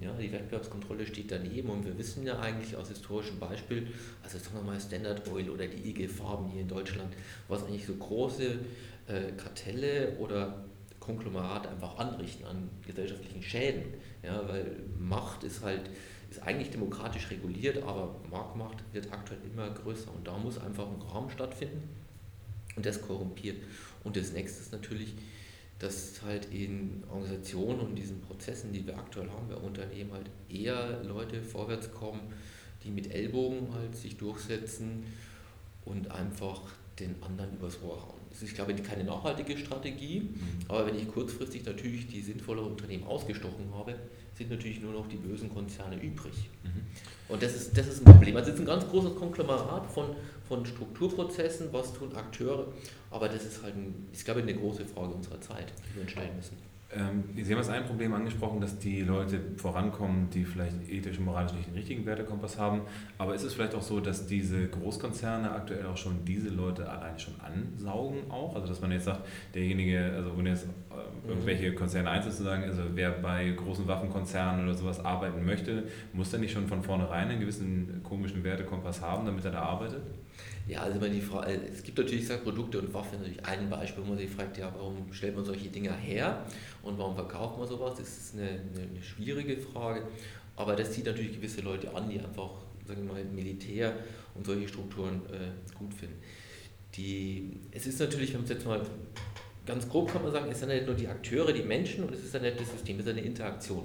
Ja, 0.00 0.12
die 0.12 0.30
Wettbewerbskontrolle 0.30 1.06
steht 1.06 1.30
daneben 1.30 1.70
und 1.70 1.84
wir 1.86 1.96
wissen 1.96 2.26
ja 2.26 2.38
eigentlich 2.38 2.76
aus 2.76 2.88
historischem 2.88 3.38
Beispiel, 3.38 3.88
also 4.22 4.38
sagen 4.38 4.56
wir 4.56 4.62
mal 4.62 4.80
Standard 4.80 5.26
Oil 5.32 5.48
oder 5.48 5.66
die 5.66 5.88
IG 5.88 6.06
Farben 6.06 6.50
hier 6.50 6.62
in 6.62 6.68
Deutschland, 6.68 7.14
was 7.48 7.64
eigentlich 7.64 7.86
so 7.86 7.94
große 7.94 8.58
äh, 9.06 9.32
Kartelle 9.38 10.16
oder 10.18 10.64
Konglomerate 11.00 11.70
einfach 11.70 11.96
anrichten 11.98 12.44
an 12.44 12.68
gesellschaftlichen 12.86 13.42
Schäden. 13.42 13.84
Ja, 14.22 14.46
weil 14.48 14.76
Macht 14.98 15.44
ist 15.44 15.62
halt 15.62 15.88
ist 16.30 16.42
eigentlich 16.42 16.70
demokratisch 16.70 17.30
reguliert, 17.30 17.82
aber 17.82 18.16
Marktmacht 18.30 18.82
wird 18.92 19.12
aktuell 19.12 19.40
immer 19.52 19.70
größer 19.70 20.12
und 20.12 20.26
da 20.26 20.36
muss 20.36 20.58
einfach 20.58 20.86
ein 20.86 21.00
Raum 21.00 21.30
stattfinden 21.30 21.88
und 22.74 22.84
das 22.84 23.00
korrumpiert. 23.00 23.62
Und 24.04 24.16
das 24.16 24.32
nächste 24.32 24.60
ist 24.60 24.72
natürlich, 24.72 25.14
dass 25.78 26.22
halt 26.22 26.46
in 26.52 27.04
Organisationen 27.10 27.80
und 27.80 27.94
diesen 27.96 28.20
Prozessen, 28.22 28.72
die 28.72 28.86
wir 28.86 28.96
aktuell 28.96 29.28
haben, 29.30 29.48
bei 29.48 29.56
Unternehmen 29.56 30.12
halt 30.12 30.30
eher 30.48 31.02
Leute 31.04 31.42
vorwärts 31.42 31.92
kommen, 31.92 32.20
die 32.82 32.90
mit 32.90 33.12
Ellbogen 33.12 33.74
halt 33.74 33.94
sich 33.94 34.16
durchsetzen 34.16 35.04
und 35.84 36.10
einfach 36.10 36.62
den 36.98 37.22
anderen 37.22 37.54
übers 37.54 37.82
Ohr 37.82 38.00
hauen. 38.00 38.25
Das 38.30 38.42
ist, 38.42 38.50
ich 38.50 38.54
glaube, 38.54 38.74
keine 38.74 39.04
nachhaltige 39.04 39.56
Strategie, 39.56 40.20
mhm. 40.20 40.58
aber 40.68 40.86
wenn 40.86 40.96
ich 40.96 41.08
kurzfristig 41.08 41.64
natürlich 41.64 42.06
die 42.06 42.20
sinnvolle 42.20 42.62
Unternehmen 42.62 43.04
ausgestochen 43.04 43.72
habe, 43.74 43.94
sind 44.34 44.50
natürlich 44.50 44.80
nur 44.80 44.92
noch 44.92 45.08
die 45.08 45.16
bösen 45.16 45.52
Konzerne 45.52 45.96
übrig. 45.96 46.50
Mhm. 46.62 46.82
Und 47.28 47.42
das 47.42 47.54
ist, 47.54 47.76
das 47.76 47.88
ist 47.88 48.00
ein 48.00 48.12
Problem. 48.12 48.36
Also 48.36 48.50
es 48.50 48.56
ist 48.56 48.60
ein 48.60 48.66
ganz 48.66 48.86
großes 48.86 49.16
Konglomerat 49.16 49.90
von, 49.90 50.14
von 50.46 50.64
Strukturprozessen, 50.66 51.72
was 51.72 51.92
tun 51.94 52.14
Akteure, 52.14 52.66
aber 53.10 53.28
das 53.28 53.44
ist 53.44 53.62
halt, 53.62 53.74
ein, 53.74 54.08
ich 54.12 54.24
glaube, 54.24 54.42
eine 54.42 54.54
große 54.54 54.84
Frage 54.84 55.14
unserer 55.14 55.40
Zeit, 55.40 55.72
die 55.88 55.96
wir 55.96 56.02
uns 56.02 56.10
stellen 56.10 56.36
müssen. 56.36 56.56
Ähm, 56.94 57.24
Sie 57.34 57.50
haben 57.52 57.58
jetzt 57.58 57.70
ein 57.70 57.84
Problem 57.84 58.14
angesprochen, 58.14 58.60
dass 58.60 58.78
die 58.78 59.02
Leute 59.02 59.40
vorankommen, 59.56 60.30
die 60.30 60.44
vielleicht 60.44 60.88
ethisch 60.88 61.18
und 61.18 61.24
moralisch 61.24 61.52
nicht 61.52 61.66
den 61.66 61.74
richtigen 61.74 62.06
Wertekompass 62.06 62.58
haben. 62.58 62.82
Aber 63.18 63.34
ist 63.34 63.42
es 63.42 63.54
vielleicht 63.54 63.74
auch 63.74 63.82
so, 63.82 63.98
dass 63.98 64.26
diese 64.26 64.68
Großkonzerne 64.68 65.50
aktuell 65.50 65.86
auch 65.86 65.96
schon 65.96 66.24
diese 66.24 66.48
Leute 66.48 66.88
alleine 66.88 67.18
schon 67.18 67.34
ansaugen 67.40 68.30
auch? 68.30 68.54
Also 68.54 68.68
dass 68.68 68.80
man 68.80 68.92
jetzt 68.92 69.06
sagt, 69.06 69.26
derjenige, 69.54 70.12
also 70.14 70.32
ohne 70.38 70.50
jetzt 70.50 70.66
äh, 70.90 71.28
irgendwelche 71.28 71.74
Konzerne 71.74 72.08
einzeln 72.08 72.32
zu 72.32 72.44
sagen, 72.44 72.62
also 72.62 72.82
wer 72.94 73.10
bei 73.10 73.50
großen 73.50 73.88
Waffenkonzernen 73.88 74.64
oder 74.64 74.74
sowas 74.74 75.04
arbeiten 75.04 75.44
möchte, 75.44 75.84
muss 76.12 76.30
der 76.30 76.38
nicht 76.38 76.52
schon 76.52 76.68
von 76.68 76.84
vornherein 76.84 77.28
einen 77.28 77.40
gewissen 77.40 78.00
komischen 78.04 78.44
Wertekompass 78.44 79.00
haben, 79.00 79.26
damit 79.26 79.44
er 79.44 79.50
da 79.50 79.62
arbeitet? 79.62 80.02
Ja, 80.68 80.80
also 80.80 80.98
die 80.98 81.20
Frage, 81.20 81.52
äh, 81.52 81.68
es 81.72 81.82
gibt 81.82 81.96
natürlich 81.98 82.26
sag, 82.26 82.42
Produkte 82.42 82.80
und 82.80 82.92
Waffen 82.92 83.18
natürlich 83.18 83.44
ein 83.44 83.70
Beispiel, 83.70 84.04
wo 84.04 84.08
man 84.08 84.18
sich 84.18 84.30
fragt, 84.30 84.58
ja, 84.58 84.72
warum 84.74 85.12
stellt 85.12 85.36
man 85.36 85.44
solche 85.44 85.68
Dinge 85.68 85.94
her 85.94 86.44
und 86.82 86.98
warum 86.98 87.14
verkauft 87.14 87.58
man 87.58 87.68
sowas? 87.68 87.94
Das 87.98 88.08
ist 88.08 88.34
eine, 88.34 88.48
eine, 88.48 88.88
eine 88.90 89.02
schwierige 89.02 89.58
Frage, 89.58 90.06
aber 90.56 90.74
das 90.74 90.92
zieht 90.92 91.06
natürlich 91.06 91.34
gewisse 91.34 91.60
Leute 91.60 91.94
an, 91.94 92.08
die 92.08 92.18
einfach, 92.18 92.50
sagen 92.86 93.06
wir 93.06 93.14
mal, 93.14 93.24
Militär 93.24 93.94
und 94.34 94.44
solche 94.44 94.66
Strukturen 94.66 95.22
äh, 95.26 95.76
gut 95.78 95.94
finden. 95.94 96.16
Die, 96.94 97.60
es 97.70 97.86
ist 97.86 98.00
natürlich, 98.00 98.30
wenn 98.30 98.40
man 98.40 98.44
es 98.44 98.50
jetzt 98.50 98.66
mal 98.66 98.80
ganz 99.66 99.88
grob 99.88 100.12
kann 100.12 100.22
man 100.22 100.32
sagen, 100.32 100.50
es 100.50 100.60
sind 100.60 100.70
ja 100.70 100.76
nicht 100.76 100.86
nur 100.86 100.94
die 100.94 101.08
Akteure, 101.08 101.52
die 101.52 101.62
Menschen 101.62 102.04
und 102.04 102.14
es 102.14 102.24
ist 102.24 102.32
ja 102.32 102.40
nicht 102.40 102.58
das 102.58 102.70
System, 102.70 102.98
es 102.98 103.06
ist 103.06 103.12
eine 103.12 103.20
Interaktion. 103.20 103.84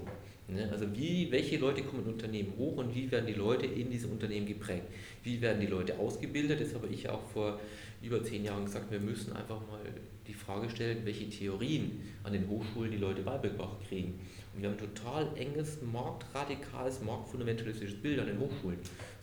Ne? 0.52 0.70
Also 0.72 0.86
wie, 0.96 1.32
welche 1.32 1.58
Leute 1.58 1.84
kommen 1.84 2.04
in 2.04 2.14
Unternehmen 2.14 2.54
hoch 2.58 2.78
und 2.78 2.94
wie 2.94 3.10
werden 3.10 3.28
die 3.28 3.34
Leute 3.34 3.66
in 3.66 3.90
diese 3.90 4.08
Unternehmen 4.08 4.46
geprägt? 4.46 4.86
Wie 5.24 5.42
werden 5.42 5.62
die 5.62 5.68
Leute 5.68 5.98
ausgebildet? 5.98 6.60
Das 6.62 6.74
habe 6.74 6.88
ich 6.88 7.10
auch 7.10 7.24
vor 7.34 7.60
über 8.02 8.24
zehn 8.24 8.44
Jahren 8.44 8.66
gesagt, 8.66 8.92
wir 8.92 9.00
müssen 9.00 9.34
einfach 9.34 9.62
mal 9.68 9.80
die 10.28 10.34
Frage 10.34 10.70
stellen, 10.70 11.00
welche 11.06 11.30
Theorien 11.30 12.02
an 12.24 12.34
den 12.34 12.48
Hochschulen 12.48 12.92
die 12.92 12.98
Leute 12.98 13.22
beigebracht 13.22 13.78
kriegen. 13.88 14.20
Und 14.54 14.62
wir 14.62 14.70
haben 14.70 14.78
ein 14.78 14.94
total 14.96 15.28
enges, 15.36 15.80
marktradikales, 15.82 17.02
marktfundamentalistisches 17.02 18.02
Bild 18.02 18.20
an 18.20 18.28
den 18.28 18.40
Hochschulen 18.40 18.78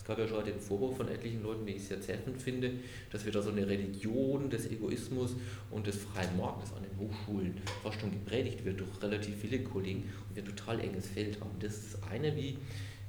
gab 0.08 0.18
ja 0.18 0.26
schon 0.26 0.42
den 0.42 0.58
Vorwurf 0.58 0.96
von 0.96 1.08
etlichen 1.08 1.42
Leuten, 1.42 1.66
die 1.66 1.74
ich 1.74 1.84
sehr 1.84 2.00
zerrend 2.00 2.40
finde, 2.40 2.72
dass 3.12 3.26
wir 3.26 3.30
da 3.30 3.42
so 3.42 3.50
eine 3.50 3.68
Religion 3.68 4.48
des 4.48 4.70
Egoismus 4.70 5.36
und 5.70 5.86
des 5.86 5.96
freien 5.96 6.34
Marktes 6.38 6.72
an 6.72 6.82
den 6.82 6.98
Hochschulen 6.98 7.54
fast 7.82 8.00
schon 8.00 8.10
gepredigt 8.10 8.64
wird 8.64 8.80
durch 8.80 9.02
relativ 9.02 9.36
viele 9.36 9.60
Kollegen 9.60 10.04
und 10.28 10.34
wir 10.34 10.42
ein 10.42 10.48
total 10.56 10.80
enges 10.80 11.08
Feld 11.08 11.38
haben. 11.40 11.50
Das 11.60 11.74
ist 11.74 11.94
das 11.94 12.10
eine, 12.10 12.34
wie 12.34 12.56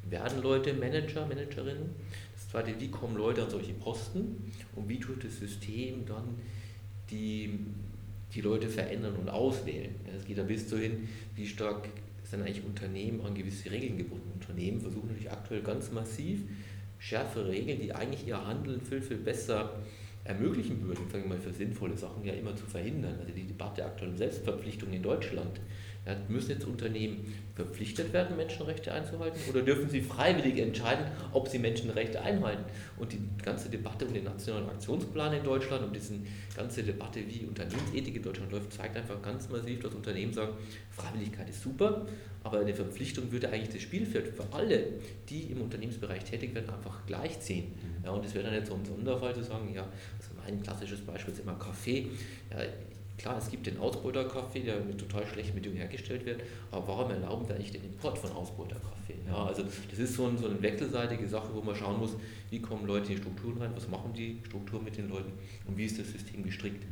werden 0.10 0.44
Leute 0.44 0.74
Manager, 0.74 1.26
Managerinnen. 1.26 1.90
Das 2.36 2.50
zweite, 2.50 2.78
wie 2.78 2.90
kommen 2.90 3.16
Leute 3.16 3.44
an 3.44 3.50
solche 3.50 3.74
Posten 3.74 4.52
und 4.76 4.90
wie 4.90 5.00
tut 5.00 5.24
das 5.24 5.40
System 5.40 6.06
dann 6.06 6.36
die, 7.10 7.60
die 8.36 8.42
Leute 8.42 8.68
verändern 8.68 9.16
und 9.16 9.30
auswählen. 9.30 9.96
Es 10.18 10.26
geht 10.26 10.38
da 10.38 10.44
bis 10.44 10.68
dahin, 10.68 11.08
wie 11.36 11.48
stark 11.48 11.88
sind 12.24 12.42
eigentlich 12.42 12.66
Unternehmen 12.66 13.22
an 13.22 13.34
gewisse 13.34 13.72
Regeln 13.72 13.98
gebunden. 13.98 14.32
Unternehmen 14.34 14.82
versuchen 14.82 15.08
natürlich 15.08 15.32
aktuell 15.32 15.62
ganz 15.62 15.92
massiv 15.92 16.42
schärfere 17.00 17.50
Regeln, 17.50 17.80
die 17.82 17.94
eigentlich 17.94 18.28
ihr 18.28 18.46
Handeln 18.46 18.82
viel, 18.82 19.02
viel 19.02 19.18
besser 19.18 19.80
ermöglichen 20.26 20.86
würden, 20.86 21.10
sagen 21.10 21.24
wir 21.24 21.36
mal, 21.36 21.40
für 21.40 21.52
sinnvolle 21.52 21.98
Sachen 21.98 22.24
ja 22.24 22.34
immer 22.34 22.56
zu 22.56 22.66
verhindern. 22.66 23.18
Also 23.20 23.34
die 23.34 23.48
Debatte 23.48 23.84
aktuell 23.84 24.12
um 24.12 24.18
Selbstverpflichtung 24.18 24.92
in 24.94 25.02
Deutschland, 25.02 25.60
Ja, 26.10 26.16
müssen 26.28 26.52
jetzt 26.52 26.66
Unternehmen 26.66 27.32
verpflichtet 27.54 28.12
werden, 28.14 28.36
Menschenrechte 28.36 28.92
einzuhalten 28.92 29.40
oder 29.48 29.62
dürfen 29.62 29.90
sie 29.90 30.02
freiwillig 30.02 30.58
entscheiden, 30.58 31.06
ob 31.34 31.48
sie 31.48 31.60
Menschenrechte 31.60 32.20
einhalten? 32.20 32.64
Und 32.98 33.14
die 33.14 33.20
ganze 33.44 33.70
Debatte 33.70 34.06
um 34.06 34.14
den 34.14 34.24
nationalen 34.24 34.68
Aktionsplan 34.70 35.34
in 35.34 35.44
Deutschland 35.44 35.84
und 35.84 35.96
diese 35.96 36.16
ganze 36.56 36.82
Debatte, 36.82 37.20
wie 37.28 37.46
Unternehmensethik 37.46 38.16
in 38.16 38.24
Deutschland 38.24 38.52
läuft, 38.52 38.74
zeigt 38.74 38.98
einfach 38.98 39.22
ganz 39.22 39.50
massiv, 39.50 39.82
dass 39.82 39.94
Unternehmen 39.94 40.34
sagen, 40.34 40.54
Freiwilligkeit 40.90 41.48
ist 41.48 41.62
super, 41.62 42.08
aber 42.44 42.60
eine 42.60 42.74
Verpflichtung 42.74 43.32
würde 43.32 43.50
eigentlich 43.50 43.70
das 43.70 43.82
Spielfeld 43.84 44.30
für 44.30 44.46
alle, 44.52 44.88
die 45.30 45.52
im 45.52 45.62
Unternehmensbereich 45.62 46.24
tätig 46.24 46.56
werden, 46.56 46.72
einfach 46.72 47.06
gleichziehen. 47.06 47.66
Mhm. 47.66 48.06
Ja, 48.06 48.12
und 48.12 48.26
es 48.26 48.34
wäre 48.34 48.46
dann 48.46 48.54
jetzt 48.56 48.70
so 48.70 48.74
ein 48.74 48.84
Sonderfall 48.84 49.36
zu 49.36 49.44
sagen, 49.44 49.72
ja, 49.76 49.84
also 49.84 50.32
mein 50.44 50.64
klassisches 50.64 51.02
Beispiel 51.02 51.36
ist 51.36 51.42
immer 51.42 51.56
Kaffee. 51.60 52.08
Ja, 52.50 52.58
Klar, 53.20 53.38
es 53.38 53.52
gibt 53.52 53.68
den 53.68 53.78
Ausbeuterkaffee, 53.78 54.62
der 54.62 54.80
mit 54.80 54.98
total 54.98 55.28
schlechten 55.28 55.54
Bedingungen 55.54 55.82
hergestellt 55.82 56.26
wird, 56.26 56.40
aber 56.72 56.88
warum 56.88 57.12
erlauben 57.12 57.48
wir 57.50 57.56
eigentlich 57.56 57.72
den 57.72 57.84
Import 57.84 58.18
von 58.18 58.32
Ausbeuterkaffee? 58.32 59.16
Ja, 59.28 59.46
also 59.46 59.64
das 59.90 60.00
ist 60.00 60.16
so, 60.16 60.28
ein, 60.28 60.38
so 60.38 60.48
eine 60.48 60.62
wechselseitige 60.62 61.28
Sache, 61.28 61.50
wo 61.54 61.62
man 61.62 61.76
schauen 61.76 62.00
muss, 62.00 62.16
wie 62.50 62.62
kommen 62.62 62.88
Leute 62.88 63.08
in 63.08 63.18
die 63.18 63.22
Strukturen 63.22 63.62
rein, 63.62 63.72
was 63.76 63.90
machen 63.90 64.14
die 64.16 64.40
Strukturen 64.46 64.86
mit 64.86 64.96
den 64.96 65.10
Leuten 65.10 65.34
und 65.68 65.78
wie 65.78 65.84
ist 65.84 66.00
das 66.00 66.10
System 66.10 66.44
gestrickt. 66.44 66.86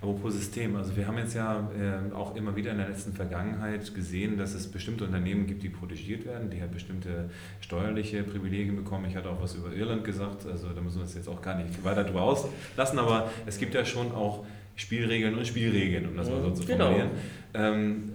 Apropos 0.00 0.34
System, 0.34 0.74
also 0.74 0.96
wir 0.96 1.06
haben 1.06 1.16
jetzt 1.18 1.34
ja 1.34 1.70
äh, 1.78 2.12
auch 2.12 2.34
immer 2.34 2.56
wieder 2.56 2.72
in 2.72 2.78
der 2.78 2.88
letzten 2.88 3.12
Vergangenheit 3.12 3.94
gesehen, 3.94 4.36
dass 4.36 4.54
es 4.54 4.66
bestimmte 4.66 5.04
Unternehmen 5.04 5.46
gibt, 5.46 5.62
die 5.62 5.68
protegiert 5.68 6.26
werden, 6.26 6.50
die 6.50 6.60
halt 6.60 6.72
bestimmte 6.72 7.30
steuerliche 7.60 8.24
Privilegien 8.24 8.74
bekommen. 8.74 9.04
Ich 9.08 9.14
hatte 9.14 9.30
auch 9.30 9.40
was 9.40 9.54
über 9.54 9.72
Irland 9.72 10.02
gesagt, 10.02 10.44
also 10.44 10.70
da 10.70 10.80
müssen 10.80 10.96
wir 10.96 11.02
uns 11.04 11.14
jetzt 11.14 11.28
auch 11.28 11.40
gar 11.40 11.56
nicht 11.56 11.84
weiter 11.84 12.02
drüber 12.02 12.22
auslassen, 12.22 12.98
aber 12.98 13.30
es 13.46 13.58
gibt 13.58 13.74
ja 13.74 13.84
schon 13.84 14.10
auch 14.10 14.44
Spielregeln 14.76 15.34
und 15.34 15.46
Spielregeln, 15.46 16.08
um 16.08 16.16
das 16.16 16.30
mal 16.30 16.42
so 16.42 16.50
zu 16.50 16.64
genau. 16.64 16.86
formulieren. 16.86 17.10
Ähm, 17.54 18.12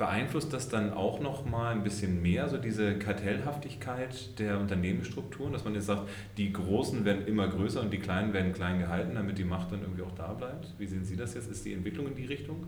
beeinflusst 0.00 0.50
das 0.54 0.70
dann 0.70 0.94
auch 0.94 1.20
nochmal 1.20 1.74
ein 1.74 1.82
bisschen 1.84 2.22
mehr, 2.22 2.48
so 2.48 2.56
diese 2.56 2.98
Kartellhaftigkeit 2.98 4.38
der 4.38 4.58
Unternehmensstrukturen, 4.58 5.52
dass 5.52 5.64
man 5.64 5.74
jetzt 5.74 5.86
sagt, 5.86 6.08
die 6.38 6.54
Großen 6.54 7.04
werden 7.04 7.26
immer 7.26 7.48
größer 7.48 7.82
und 7.82 7.92
die 7.92 7.98
Kleinen 7.98 8.32
werden 8.32 8.54
klein 8.54 8.78
gehalten, 8.78 9.14
damit 9.14 9.36
die 9.36 9.44
Macht 9.44 9.72
dann 9.72 9.82
irgendwie 9.82 10.02
auch 10.02 10.14
da 10.14 10.32
bleibt? 10.32 10.68
Wie 10.78 10.86
sehen 10.86 11.04
Sie 11.04 11.16
das 11.16 11.34
jetzt? 11.34 11.50
Ist 11.50 11.66
die 11.66 11.74
Entwicklung 11.74 12.06
in 12.06 12.14
die 12.14 12.24
Richtung? 12.24 12.64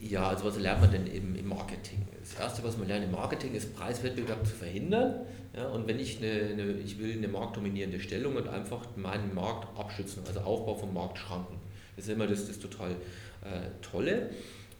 Ja, 0.00 0.28
also 0.28 0.46
was 0.46 0.58
lernt 0.58 0.80
man 0.80 0.90
denn 0.90 1.06
im, 1.06 1.36
im 1.36 1.48
Marketing? 1.48 2.06
Das 2.20 2.40
Erste, 2.40 2.64
was 2.64 2.78
man 2.78 2.88
lernt 2.88 3.04
im 3.04 3.10
Marketing, 3.10 3.52
ist 3.54 3.76
Preiswettbewerb 3.76 4.46
zu 4.46 4.54
verhindern. 4.54 5.26
Ja, 5.54 5.68
und 5.68 5.86
wenn 5.86 5.98
ich 5.98 6.18
eine, 6.18 6.52
eine, 6.52 6.72
ich 6.72 6.98
will 6.98 7.12
eine 7.12 7.28
marktdominierende 7.28 8.00
Stellung 8.00 8.36
und 8.36 8.48
einfach 8.48 8.86
meinen 8.96 9.34
Markt 9.34 9.78
abschützen, 9.78 10.22
also 10.26 10.40
Aufbau 10.40 10.76
von 10.76 10.94
Marktschranken. 10.94 11.56
Das 11.98 12.06
ist 12.06 12.12
immer 12.12 12.28
das, 12.28 12.46
das 12.46 12.60
total 12.60 12.92
äh, 12.92 13.70
Tolle. 13.82 14.30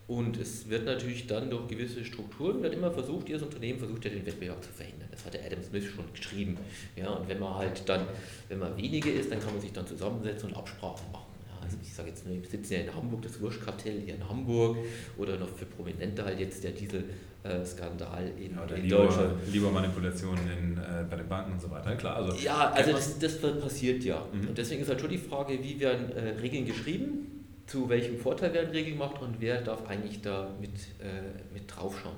Und 0.06 0.38
es 0.38 0.68
wird 0.70 0.86
natürlich 0.86 1.26
dann 1.26 1.50
durch 1.50 1.66
gewisse 1.66 2.04
Strukturen, 2.04 2.62
wird 2.62 2.74
immer 2.74 2.92
versucht, 2.92 3.28
jedes 3.28 3.42
Unternehmen 3.42 3.80
versucht 3.80 4.04
ja 4.04 4.10
den 4.12 4.24
Wettbewerb 4.24 4.62
zu 4.62 4.70
verhindern. 4.70 5.08
Das 5.10 5.24
hat 5.24 5.34
der 5.34 5.44
Adam 5.44 5.60
Smith 5.60 5.84
schon 5.84 6.04
geschrieben. 6.14 6.56
Ja, 6.94 7.10
und 7.10 7.28
wenn 7.28 7.40
man 7.40 7.56
halt 7.56 7.86
dann, 7.88 8.06
wenn 8.48 8.60
man 8.60 8.76
wenige 8.76 9.10
ist, 9.10 9.32
dann 9.32 9.40
kann 9.40 9.52
man 9.52 9.60
sich 9.60 9.72
dann 9.72 9.84
zusammensetzen 9.84 10.50
und 10.50 10.56
Absprachen 10.56 11.10
machen. 11.12 11.27
Also 11.68 11.78
ich 11.82 11.94
sage 11.94 12.08
jetzt 12.08 12.26
nur, 12.26 12.34
wir 12.34 12.48
sitzen 12.48 12.72
ja 12.72 12.80
in 12.80 12.94
Hamburg, 12.94 13.20
das 13.20 13.38
Wurschkartell 13.40 14.00
hier 14.00 14.14
in 14.14 14.26
Hamburg 14.26 14.78
oder 15.18 15.36
noch 15.36 15.48
für 15.48 15.66
Prominente 15.66 16.24
halt 16.24 16.40
jetzt 16.40 16.64
der 16.64 16.70
Diesel-Skandal 16.70 18.32
in, 18.38 18.54
ja, 18.54 18.64
in 18.74 18.82
lieber, 18.84 18.96
Deutschland. 18.96 19.32
Lieber 19.52 19.70
Manipulationen 19.70 20.44
in, 20.50 20.78
äh, 20.78 21.04
bei 21.08 21.16
den 21.16 21.28
Banken 21.28 21.52
und 21.52 21.60
so 21.60 21.70
weiter. 21.70 21.94
Klar, 21.96 22.16
also 22.16 22.32
ja, 22.38 22.70
also 22.70 22.92
das, 22.92 23.18
das 23.18 23.38
passiert 23.38 24.02
ja. 24.02 24.24
Mhm. 24.32 24.48
Und 24.48 24.58
deswegen 24.58 24.80
ist 24.80 24.88
halt 24.88 25.00
schon 25.00 25.10
die 25.10 25.18
Frage, 25.18 25.62
wie 25.62 25.78
werden 25.78 26.10
äh, 26.12 26.40
Regeln 26.40 26.64
geschrieben? 26.64 27.34
zu 27.66 27.86
welchem 27.88 28.18
Vorteil 28.18 28.54
werden 28.54 28.70
Regeln 28.70 28.98
gemacht 28.98 29.20
und 29.20 29.40
wer 29.40 29.60
darf 29.60 29.86
eigentlich 29.86 30.22
da 30.22 30.48
mit, 30.58 30.70
äh, 31.00 31.52
mit 31.52 31.64
draufschauen. 31.66 32.16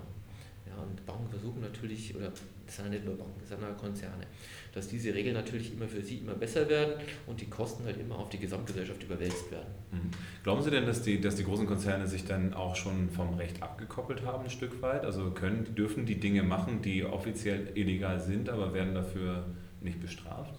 Ja, 0.66 0.80
und 0.80 1.04
Banken 1.04 1.28
versuchen 1.28 1.60
natürlich, 1.60 2.14
oder 2.14 2.30
das 2.70 2.76
sind 2.76 2.84
ja 2.86 2.92
nicht 2.92 3.04
nur 3.04 3.16
Banken, 3.16 3.40
das 3.40 3.48
sind 3.48 3.62
ja 3.62 3.72
Konzerne, 3.72 4.24
dass 4.72 4.86
diese 4.86 5.12
Regeln 5.12 5.34
natürlich 5.34 5.72
immer 5.72 5.88
für 5.88 6.00
sie 6.00 6.18
immer 6.18 6.34
besser 6.34 6.68
werden 6.68 6.94
und 7.26 7.40
die 7.40 7.46
Kosten 7.46 7.84
halt 7.84 7.96
immer 7.98 8.16
auf 8.16 8.28
die 8.28 8.38
Gesamtgesellschaft 8.38 9.02
überwälzt 9.02 9.50
werden. 9.50 9.74
Mhm. 9.90 10.10
Glauben 10.44 10.62
Sie 10.62 10.70
denn, 10.70 10.86
dass 10.86 11.02
die, 11.02 11.20
dass 11.20 11.34
die 11.34 11.42
großen 11.42 11.66
Konzerne 11.66 12.06
sich 12.06 12.26
dann 12.26 12.54
auch 12.54 12.76
schon 12.76 13.10
vom 13.10 13.34
Recht 13.34 13.60
abgekoppelt 13.60 14.24
haben, 14.24 14.44
ein 14.44 14.50
Stück 14.50 14.80
weit? 14.82 15.04
Also 15.04 15.32
können, 15.32 15.74
dürfen 15.74 16.06
die 16.06 16.20
Dinge 16.20 16.44
machen, 16.44 16.80
die 16.80 17.04
offiziell 17.04 17.72
illegal 17.74 18.20
sind, 18.20 18.48
aber 18.48 18.72
werden 18.72 18.94
dafür 18.94 19.46
nicht 19.80 20.00
bestraft? 20.00 20.54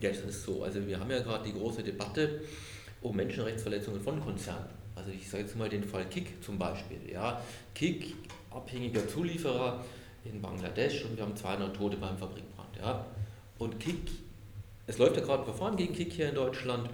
Ja, 0.00 0.08
das 0.08 0.18
ist 0.18 0.42
so. 0.42 0.64
Also 0.64 0.84
wir 0.84 0.98
haben 0.98 1.12
ja 1.12 1.20
gerade 1.20 1.44
die 1.44 1.52
große 1.52 1.84
Debatte, 1.84 2.40
um 3.02 3.14
Menschenrechtsverletzungen 3.14 4.00
von 4.00 4.20
Konzernen. 4.20 4.66
Also 4.96 5.12
ich 5.12 5.30
sage 5.30 5.44
jetzt 5.44 5.56
mal 5.56 5.68
den 5.68 5.84
Fall 5.84 6.06
Kik 6.06 6.42
zum 6.42 6.58
Beispiel. 6.58 6.98
Ja, 7.12 7.40
Kik, 7.72 8.16
abhängiger 8.50 9.06
Zulieferer 9.06 9.84
in 10.24 10.40
Bangladesch 10.40 11.04
und 11.04 11.16
wir 11.16 11.24
haben 11.24 11.36
200 11.36 11.74
Tote 11.74 11.96
beim 11.96 12.16
Fabrikbrand. 12.16 12.76
Ja. 12.80 13.06
Und 13.58 13.78
Kik, 13.80 14.10
es 14.86 14.98
läuft 14.98 15.16
ja 15.16 15.22
gerade 15.22 15.42
ein 15.42 15.44
Verfahren 15.44 15.76
gegen 15.76 15.94
Kik 15.94 16.12
hier 16.12 16.28
in 16.28 16.34
Deutschland, 16.34 16.88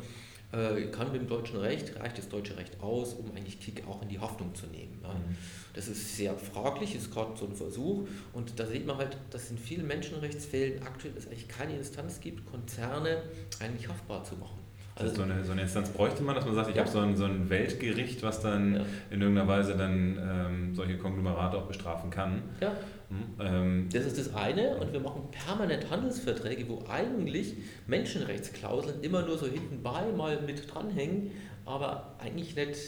äh, 0.52 0.82
kann 0.87 1.12
mit 1.12 1.20
dem 1.20 1.28
deutschen 1.28 1.58
Recht, 1.58 1.99
reicht 2.00 2.18
das 2.18 2.28
deutsche 2.28 2.56
Recht 2.56 2.80
aus, 2.80 3.14
um 3.14 3.31
eigentlich 3.37 3.61
Kik 3.61 3.85
auch 3.87 4.00
in 4.02 4.09
die 4.09 4.18
Haftung 4.18 4.55
zu 4.55 4.66
nehmen. 4.66 4.98
Ja. 5.02 5.11
Mhm. 5.11 5.37
Das 5.74 5.88
ist 5.88 6.16
sehr 6.16 6.35
fraglich, 6.37 6.94
ist 6.94 7.12
gerade 7.12 7.37
so 7.37 7.46
ein 7.46 7.55
Versuch 7.55 8.09
und 8.33 8.59
da 8.59 8.66
sieht 8.66 8.87
man 8.87 8.96
halt, 8.96 9.16
dass 9.31 9.50
in 9.50 9.59
vielen 9.59 9.87
Menschenrechtsfällen 9.87 10.83
aktuell 10.83 11.14
es 11.16 11.26
eigentlich 11.26 11.48
keine 11.48 11.76
Instanz 11.76 12.20
gibt, 12.20 12.50
Konzerne 12.50 13.22
eigentlich 13.61 13.88
haftbar 13.88 14.24
zu 14.24 14.37
machen. 14.37 14.59
Also 14.96 15.14
so 15.14 15.22
eine, 15.22 15.44
so 15.44 15.52
eine 15.52 15.62
Instanz 15.62 15.90
bräuchte 15.90 16.22
man, 16.22 16.35
dass 16.35 16.44
man 16.44 16.55
sagt, 16.55 16.70
ich 16.70 16.76
ja. 16.76 16.83
habe 16.83 16.90
so 16.90 16.98
ein, 16.98 17.16
so 17.16 17.24
ein 17.24 17.48
Weltgericht, 17.48 18.22
was 18.22 18.40
dann 18.40 18.74
ja. 18.74 18.87
in 19.11 19.20
irgendeiner 19.20 19.46
Weise 19.46 19.76
dann 19.76 20.18
ähm, 20.20 20.74
solche 20.74 20.98
Konglomerate 20.98 21.57
auch 21.57 21.66
bestrafen 21.66 22.11
kann. 22.11 22.42
Ja. 22.61 22.72
Hm, 23.09 23.40
ähm, 23.40 23.88
das 23.90 24.05
ist 24.05 24.18
das 24.18 24.35
eine 24.35 24.77
und 24.77 24.92
wir 24.92 25.01
machen 25.01 25.29
permanent 25.31 25.90
Handelsverträge, 25.90 26.68
wo 26.68 26.85
eigentlich 26.88 27.55
Menschenrechtsklauseln 27.87 29.03
immer 29.03 29.23
nur 29.23 29.38
so 29.38 29.47
hintenbei 29.47 30.12
mal 30.12 30.42
mit 30.42 30.73
dranhängen, 30.73 31.31
aber 31.64 32.14
eigentlich 32.18 32.55
nicht, 32.55 32.79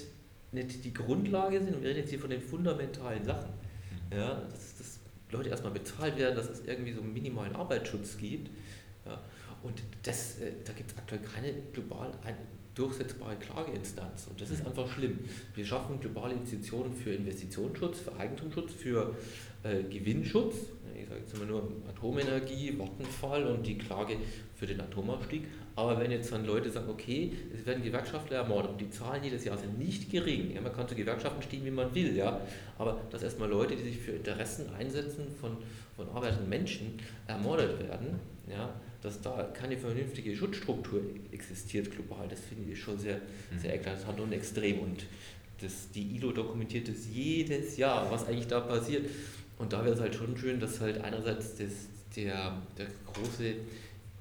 nicht 0.52 0.84
die 0.84 0.92
Grundlage 0.92 1.60
sind. 1.60 1.74
Und 1.74 1.82
wir 1.82 1.90
reden 1.90 2.00
jetzt 2.00 2.10
hier 2.10 2.18
von 2.18 2.30
den 2.30 2.42
fundamentalen 2.42 3.24
Sachen. 3.24 3.50
Mhm. 4.10 4.18
Ja, 4.18 4.42
dass, 4.50 4.76
dass 4.76 4.98
Leute 5.30 5.48
erstmal 5.48 5.72
bezahlt 5.72 6.18
werden, 6.18 6.36
dass 6.36 6.50
es 6.50 6.66
irgendwie 6.66 6.92
so 6.92 7.00
einen 7.00 7.14
minimalen 7.14 7.56
Arbeitsschutz 7.56 8.18
gibt. 8.18 8.50
Ja. 9.06 9.20
Das, 10.02 10.38
äh, 10.40 10.52
da 10.64 10.72
gibt 10.72 10.90
es 10.90 10.98
aktuell 10.98 11.20
keine 11.22 11.52
global 11.72 12.12
durchsetzbare 12.74 13.36
Klageinstanz. 13.36 14.28
Und 14.28 14.40
das 14.40 14.50
ist 14.50 14.66
einfach 14.66 14.88
schlimm. 14.90 15.18
Wir 15.54 15.66
schaffen 15.66 16.00
globale 16.00 16.34
Institutionen 16.34 16.92
für 16.92 17.10
Investitionsschutz, 17.10 18.00
für 18.00 18.16
Eigentumsschutz, 18.16 18.72
für 18.72 19.14
äh, 19.62 19.82
Gewinnschutz. 19.82 20.54
Ich 20.94 21.08
sage 21.08 21.20
jetzt 21.20 21.34
immer 21.34 21.46
nur 21.46 21.72
Atomenergie, 21.88 22.78
Vattenfall 22.78 23.46
und 23.46 23.66
die 23.66 23.76
Klage 23.76 24.16
für 24.54 24.66
den 24.66 24.80
Atomausstieg. 24.80 25.42
Aber 25.76 25.98
wenn 25.98 26.10
jetzt 26.10 26.32
dann 26.32 26.44
Leute 26.44 26.70
sagen, 26.70 26.88
okay, 26.90 27.32
es 27.54 27.66
werden 27.66 27.82
Gewerkschaftler 27.82 28.38
ermordet 28.38 28.72
und 28.72 28.80
die 28.80 28.90
Zahlen 28.90 29.24
jedes 29.24 29.44
Jahr 29.44 29.58
sind 29.58 29.78
nicht 29.78 30.10
gering, 30.10 30.54
ja, 30.54 30.60
man 30.60 30.72
kann 30.72 30.86
zu 30.88 30.94
Gewerkschaften 30.94 31.42
stehen, 31.42 31.64
wie 31.64 31.70
man 31.70 31.94
will, 31.94 32.14
ja, 32.14 32.40
aber 32.76 33.00
dass 33.10 33.22
erstmal 33.22 33.48
Leute, 33.48 33.76
die 33.76 33.84
sich 33.84 33.98
für 33.98 34.12
Interessen 34.12 34.66
einsetzen 34.74 35.26
von, 35.40 35.56
von 35.96 36.08
arbeitenden 36.10 36.48
Menschen, 36.48 36.98
ermordet 37.26 37.80
werden, 37.80 38.18
ja, 38.46 38.74
dass 39.02 39.20
da 39.20 39.50
keine 39.54 39.76
vernünftige 39.76 40.36
Schutzstruktur 40.36 41.00
existiert 41.32 41.90
global, 41.90 42.28
das 42.28 42.40
finde 42.40 42.72
ich 42.72 42.80
schon 42.80 42.98
sehr, 42.98 43.16
mhm. 43.16 43.58
sehr 43.58 43.74
eklatant 43.74 44.20
und 44.20 44.32
extrem. 44.32 44.80
Und 44.80 45.06
das, 45.60 45.90
die 45.90 46.16
ILO 46.16 46.32
dokumentiert 46.32 46.88
das 46.88 47.06
jedes 47.12 47.76
Jahr, 47.76 48.10
was 48.10 48.26
eigentlich 48.26 48.48
da 48.48 48.60
passiert. 48.60 49.08
Und 49.58 49.72
da 49.72 49.84
wäre 49.84 49.94
es 49.94 50.00
halt 50.00 50.14
schon 50.14 50.36
schön, 50.36 50.60
dass 50.60 50.80
halt 50.80 51.02
einerseits 51.02 51.56
das, 51.56 51.88
der, 52.16 52.60
der 52.78 52.86
große 53.12 53.54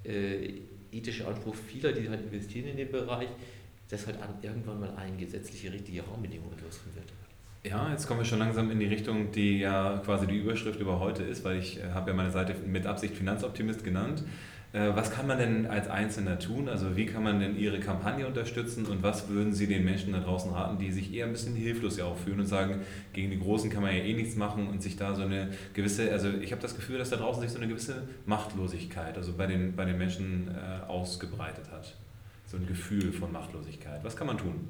äh, 0.05 0.53
ethische 0.91 1.27
Anspruch 1.27 1.55
vieler, 1.55 1.91
die 1.91 2.09
halt 2.09 2.21
investieren 2.21 2.67
in 2.67 2.77
den 2.77 2.91
Bereich, 2.91 3.29
dass 3.89 4.05
halt 4.05 4.21
an, 4.21 4.29
irgendwann 4.41 4.79
mal 4.79 4.93
eine 4.95 5.17
gesetzliche, 5.17 5.71
richtige 5.71 6.05
Rahmenbedingung 6.05 6.51
losgehen 6.51 6.95
wird. 6.95 7.07
Ja, 7.63 7.91
jetzt 7.91 8.07
kommen 8.07 8.21
wir 8.21 8.25
schon 8.25 8.39
langsam 8.39 8.71
in 8.71 8.79
die 8.79 8.85
Richtung, 8.85 9.31
die 9.31 9.59
ja 9.59 10.01
quasi 10.05 10.27
die 10.27 10.37
Überschrift 10.37 10.79
über 10.79 10.99
heute 10.99 11.23
ist, 11.23 11.43
weil 11.43 11.59
ich 11.59 11.79
äh, 11.79 11.89
habe 11.89 12.11
ja 12.11 12.15
meine 12.15 12.31
Seite 12.31 12.55
mit 12.65 12.85
Absicht 12.85 13.15
Finanzoptimist 13.15 13.83
genannt. 13.83 14.21
Äh, 14.21 14.58
was 14.71 15.09
kann 15.09 15.25
man 15.25 15.39
denn 15.39 15.65
als 15.65 15.87
Einzelner 15.87 16.37
tun? 16.37 16.69
Also 16.69 16.95
wie 16.95 17.07
kann 17.07 17.23
man 17.23 17.39
denn 17.39 17.57
Ihre 17.57 17.79
Kampagne 17.79 18.27
unterstützen 18.27 18.85
und 18.85 19.01
was 19.01 19.27
würden 19.27 19.51
Sie 19.51 19.65
den 19.65 19.83
Menschen 19.83 20.13
da 20.13 20.19
draußen 20.19 20.51
raten, 20.51 20.77
die 20.77 20.91
sich 20.91 21.11
eher 21.11 21.25
ein 21.25 21.31
bisschen 21.31 21.55
hilflos 21.55 21.97
ja 21.97 22.05
auch 22.05 22.17
fühlen 22.17 22.41
und 22.41 22.45
sagen, 22.45 22.81
gegen 23.11 23.31
die 23.31 23.39
Großen 23.39 23.71
kann 23.71 23.81
man 23.81 23.95
ja 23.95 24.03
eh 24.03 24.13
nichts 24.13 24.35
machen 24.35 24.67
und 24.67 24.83
sich 24.83 24.95
da 24.95 25.15
so 25.15 25.23
eine 25.23 25.49
gewisse, 25.73 26.11
also 26.11 26.29
ich 26.29 26.51
habe 26.51 26.61
das 26.61 26.75
Gefühl, 26.75 26.99
dass 26.99 27.09
da 27.09 27.15
draußen 27.15 27.41
sich 27.41 27.51
so 27.51 27.57
eine 27.57 27.67
gewisse 27.67 28.03
Machtlosigkeit, 28.27 29.17
also 29.17 29.33
bei 29.33 29.47
den, 29.47 29.75
bei 29.75 29.85
den 29.85 29.97
Menschen 29.97 30.49
äh, 30.49 30.85
ausgebreitet 30.87 31.71
hat. 31.71 31.95
So 32.45 32.57
ein 32.57 32.67
Gefühl 32.67 33.11
von 33.11 33.31
Machtlosigkeit. 33.31 34.03
Was 34.03 34.15
kann 34.15 34.27
man 34.27 34.37
tun? 34.37 34.67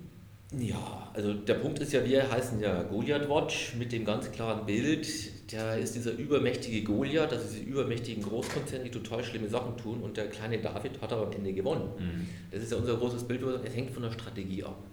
Ja, 0.57 1.11
also 1.13 1.33
der 1.33 1.53
Punkt 1.55 1.77
ist 1.79 1.93
ja, 1.93 2.03
wir 2.03 2.29
heißen 2.29 2.59
ja 2.59 2.81
Goliath 2.81 3.29
Watch 3.29 3.75
mit 3.77 3.91
dem 3.91 4.03
ganz 4.03 4.31
klaren 4.31 4.65
Bild, 4.65 5.07
da 5.53 5.75
ist 5.75 5.93
dieser 5.93 6.13
übermächtige 6.13 6.83
Goliath, 6.83 7.31
also 7.31 7.45
diese 7.47 7.63
übermächtigen 7.63 8.23
Großkonzerne, 8.23 8.85
die 8.85 8.89
total 8.89 9.23
schlimme 9.23 9.47
Sachen 9.47 9.77
tun 9.77 10.01
und 10.01 10.17
der 10.17 10.27
kleine 10.27 10.57
David 10.57 10.99
hat 11.01 11.13
aber 11.13 11.27
am 11.27 11.33
Ende 11.33 11.53
gewonnen. 11.53 11.89
Mhm. 11.99 12.27
Das 12.51 12.63
ist 12.63 12.71
ja 12.71 12.77
unser 12.77 12.97
großes 12.97 13.25
Bild, 13.25 13.43
es 13.43 13.75
hängt 13.75 13.91
von 13.91 14.01
der 14.01 14.11
Strategie 14.11 14.63
ab. 14.63 14.83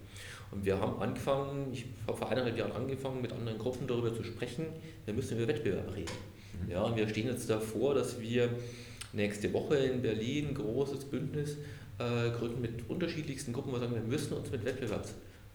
Und 0.51 0.63
wir 0.63 0.79
haben 0.79 1.01
angefangen, 1.01 1.73
ich 1.73 1.85
habe 2.05 2.17
vor 2.17 2.29
eineinhalb 2.29 2.55
Jahren 2.55 2.73
angefangen, 2.73 3.23
mit 3.23 3.33
anderen 3.33 3.57
Gruppen 3.57 3.87
darüber 3.87 4.13
zu 4.15 4.23
sprechen, 4.23 4.67
wir 5.05 5.13
müssen 5.15 5.37
über 5.37 5.47
Wettbewerb 5.47 5.91
reden. 5.95 6.11
Mhm. 6.65 6.71
Ja, 6.71 6.83
und 6.83 6.95
wir 6.95 7.09
stehen 7.09 7.25
jetzt 7.25 7.49
davor, 7.49 7.95
dass 7.95 8.21
wir 8.21 8.49
nächste 9.11 9.51
Woche 9.53 9.77
in 9.77 10.03
Berlin 10.03 10.53
großes 10.53 11.05
Bündnis 11.05 11.57
äh, 11.97 12.29
gründen 12.37 12.61
mit 12.61 12.87
unterschiedlichsten 12.87 13.53
Gruppen, 13.53 13.71
wo 13.71 13.75
wir 13.77 13.79
sagen, 13.79 13.95
wir 13.95 14.01
müssen 14.01 14.33
uns 14.33 14.51
mit 14.51 14.63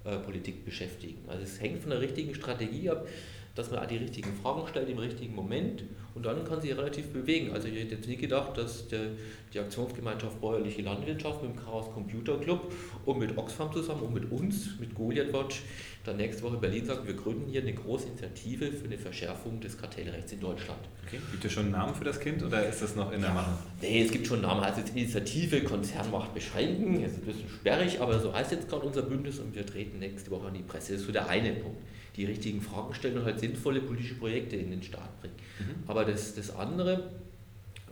Wettbewerbspolitik 0.05 0.65
beschäftigen. 0.65 1.19
Also 1.29 1.45
es 1.45 1.61
hängt 1.61 1.81
von 1.81 1.91
der 1.91 2.01
richtigen 2.01 2.35
Strategie 2.35 2.91
ab 2.91 3.07
dass 3.55 3.71
man 3.71 3.87
die 3.87 3.97
richtigen 3.97 4.33
Fragen 4.43 4.67
stellt 4.67 4.89
im 4.89 4.99
richtigen 4.99 5.35
Moment 5.35 5.85
und 6.15 6.25
dann 6.25 6.45
kann 6.45 6.61
sie 6.61 6.71
relativ 6.71 7.13
bewegen. 7.13 7.53
Also 7.53 7.69
ich 7.69 7.79
hätte 7.79 7.97
jetzt 7.97 8.09
nie 8.09 8.17
gedacht, 8.17 8.57
dass 8.57 8.89
der, 8.89 9.09
die 9.53 9.61
Aktionsgemeinschaft 9.61 10.41
Bäuerliche 10.41 10.83
Landwirtschaft 10.83 11.43
mit 11.43 11.53
dem 11.53 11.63
Chaos 11.63 11.91
Computer 11.93 12.39
Club 12.39 12.73
und 13.05 13.19
mit 13.19 13.37
Oxfam 13.37 13.73
zusammen 13.73 14.03
und 14.03 14.15
mit 14.15 14.33
uns, 14.33 14.79
mit 14.81 14.95
Goliath 14.95 15.33
Watch, 15.33 15.63
dann 16.05 16.17
nächste 16.17 16.43
Woche 16.43 16.55
in 16.55 16.61
Berlin 16.61 16.85
sagen, 16.85 17.07
wir 17.07 17.15
gründen 17.15 17.49
hier 17.49 17.63
eine 17.63 17.73
große 17.73 18.09
Initiative 18.09 18.73
für 18.73 18.87
eine 18.87 18.99
Verschärfung 18.99 19.61
des 19.61 19.79
Kartellrechts 19.79 20.33
in 20.33 20.41
Deutschland. 20.41 20.81
Okay. 21.07 21.19
Gibt 21.31 21.45
es 21.45 21.53
schon 21.53 21.65
einen 21.65 21.73
Namen 21.73 21.95
für 21.95 22.05
das 22.05 22.19
Kind 22.19 22.43
oder 22.43 22.67
ist 22.67 22.83
das 22.83 22.97
noch 22.97 23.13
in 23.13 23.21
der 23.21 23.31
ja, 23.31 23.35
Mache? 23.35 23.53
Nee, 23.81 24.03
es 24.03 24.11
gibt 24.11 24.27
schon 24.27 24.39
einen 24.39 24.49
Namen. 24.49 24.65
Also 24.65 24.81
Initiative 24.95 25.63
Konzern 25.63 26.11
macht 26.11 26.35
bescheiden, 26.35 27.03
das 27.03 27.13
ist 27.13 27.19
ein 27.19 27.27
bisschen 27.27 27.49
sperrig, 27.49 28.01
aber 28.01 28.19
so 28.19 28.35
heißt 28.35 28.51
jetzt 28.53 28.69
gerade 28.69 28.85
unser 28.85 29.03
Bündnis 29.03 29.39
und 29.39 29.55
wir 29.55 29.65
treten 29.65 30.01
nächste 30.01 30.31
Woche 30.31 30.49
an 30.49 30.55
die 30.55 30.63
Presse. 30.63 30.93
Das 30.93 31.03
ist 31.03 31.07
so 31.07 31.13
der 31.13 31.29
eine 31.29 31.53
Punkt 31.53 31.79
die 32.17 32.25
richtigen 32.25 32.61
Fragen 32.61 32.95
stellen 32.95 33.19
und 33.19 33.25
halt 33.25 33.41
sinnvolle 33.41 33.81
politische 33.81 34.15
Projekte 34.15 34.57
in 34.57 34.71
den 34.71 34.83
Staat 34.83 35.21
bringen. 35.21 35.35
Mhm. 35.59 35.89
Aber 35.89 36.05
das, 36.05 36.35
das 36.35 36.55
andere, 36.55 37.11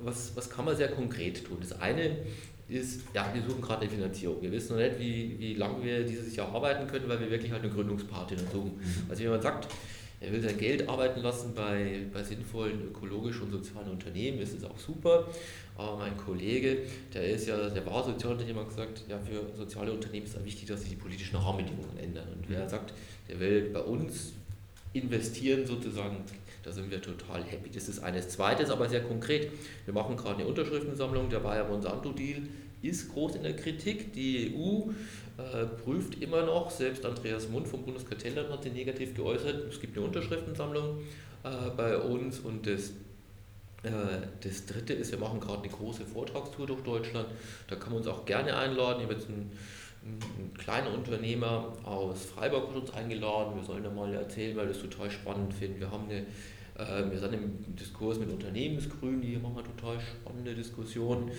was, 0.00 0.36
was 0.36 0.50
kann 0.50 0.64
man 0.64 0.76
sehr 0.76 0.88
konkret 0.88 1.44
tun? 1.44 1.58
Das 1.60 1.80
eine 1.80 2.16
ist, 2.70 3.02
ja, 3.14 3.30
wir 3.32 3.42
suchen 3.42 3.60
gerade 3.60 3.82
eine 3.82 3.90
Finanzierung. 3.90 4.40
Wir 4.40 4.52
wissen 4.52 4.76
noch 4.76 4.82
nicht, 4.82 4.98
wie, 4.98 5.38
wie 5.38 5.54
lange 5.54 5.82
wir 5.82 6.04
dieses 6.04 6.34
Jahr 6.36 6.54
arbeiten 6.54 6.86
können, 6.86 7.08
weil 7.08 7.20
wir 7.20 7.30
wirklich 7.30 7.52
halt 7.52 7.62
eine 7.62 7.72
Gründungspartner 7.72 8.38
suchen. 8.52 8.76
Mhm. 8.76 9.10
Also 9.10 9.24
wenn 9.24 9.30
man 9.30 9.42
sagt, 9.42 9.68
er 10.20 10.32
will 10.32 10.42
sein 10.42 10.58
Geld 10.58 10.86
arbeiten 10.86 11.20
lassen 11.20 11.54
bei, 11.54 12.02
bei 12.12 12.22
sinnvollen 12.22 12.88
ökologischen 12.88 13.44
und 13.44 13.52
sozialen 13.52 13.90
Unternehmen, 13.90 14.38
ist 14.38 14.56
es 14.56 14.64
auch 14.64 14.78
super. 14.78 15.26
Aber 15.78 15.96
mein 15.96 16.14
Kollege, 16.16 16.78
der 17.14 17.24
ist 17.24 17.48
ja, 17.48 17.70
der 17.70 17.86
war 17.86 18.04
Sozialunternehmer, 18.04 18.64
gesagt, 18.64 19.04
ja, 19.08 19.18
für 19.18 19.56
soziale 19.56 19.92
Unternehmen 19.92 20.26
ist 20.26 20.36
es 20.36 20.44
wichtig, 20.44 20.68
dass 20.68 20.82
sich 20.82 20.90
die 20.90 20.96
politischen 20.96 21.36
Rahmenbedingungen 21.36 21.96
ändern. 21.98 22.28
Und 22.34 22.48
wer 22.48 22.64
mhm. 22.64 22.68
sagt, 22.68 22.92
der 23.28 23.40
will 23.40 23.70
bei 23.72 23.80
uns 23.80 24.34
investieren 24.92 25.66
sozusagen, 25.66 26.16
da 26.62 26.72
sind 26.72 26.90
wir 26.90 27.00
total 27.00 27.42
happy. 27.42 27.70
Das 27.70 27.88
ist 27.88 28.00
eines. 28.00 28.28
Zweites, 28.28 28.70
aber 28.70 28.88
sehr 28.88 29.02
konkret. 29.02 29.50
Wir 29.84 29.94
machen 29.94 30.16
gerade 30.16 30.36
eine 30.36 30.46
Unterschriftensammlung, 30.46 31.28
der 31.30 31.40
Bayer 31.40 31.68
Monsanto-Deal 31.68 32.42
ist 32.82 33.12
groß 33.12 33.36
in 33.36 33.42
der 33.42 33.56
Kritik. 33.56 34.12
Die 34.12 34.54
EU 34.56 34.90
äh, 35.38 35.66
prüft 35.66 36.20
immer 36.22 36.42
noch, 36.44 36.70
selbst 36.70 37.04
Andreas 37.04 37.48
Mund 37.48 37.68
vom 37.68 37.82
Bundeskartellamt 37.84 38.50
hat 38.50 38.62
sich 38.62 38.72
negativ 38.72 39.14
geäußert, 39.14 39.68
es 39.68 39.80
gibt 39.80 39.96
eine 39.96 40.06
Unterschriftensammlung 40.06 40.98
äh, 41.44 41.70
bei 41.76 41.96
uns 41.98 42.40
und 42.40 42.66
das, 42.66 42.90
äh, 43.82 43.90
das 44.42 44.66
dritte 44.66 44.92
ist, 44.94 45.12
wir 45.12 45.18
machen 45.18 45.40
gerade 45.40 45.62
eine 45.62 45.72
große 45.72 46.04
Vortragstour 46.04 46.66
durch 46.66 46.82
Deutschland, 46.82 47.26
da 47.68 47.76
kann 47.76 47.90
man 47.90 47.98
uns 47.98 48.06
auch 48.06 48.24
gerne 48.24 48.56
einladen. 48.56 49.00
Ich 49.00 49.04
habe 49.04 49.14
jetzt 49.14 49.28
einen, 49.28 49.52
ein 50.02 50.54
kleiner 50.56 50.92
Unternehmer 50.94 51.72
aus 51.84 52.24
Freiburg 52.24 52.68
hat 52.68 52.76
uns 52.76 52.90
eingeladen, 52.92 53.56
wir 53.56 53.64
sollen 53.64 53.84
da 53.84 53.90
mal 53.90 54.12
erzählen, 54.14 54.56
weil 54.56 54.66
wir 54.66 54.72
das 54.72 54.82
total 54.82 55.10
spannend 55.10 55.52
finden. 55.52 55.80
Wir 55.80 55.90
haben 55.90 56.08
eine 56.08 56.26
äh, 56.80 57.10
wir 57.10 57.18
sind 57.18 57.34
im 57.34 57.76
Diskurs 57.76 58.18
mit 58.18 58.30
Unternehmensgrünen, 58.30 59.20
die 59.20 59.36
machen 59.36 59.58
eine 59.58 59.76
total 59.76 59.98
spannende 60.00 60.54
Diskussion 60.54 61.30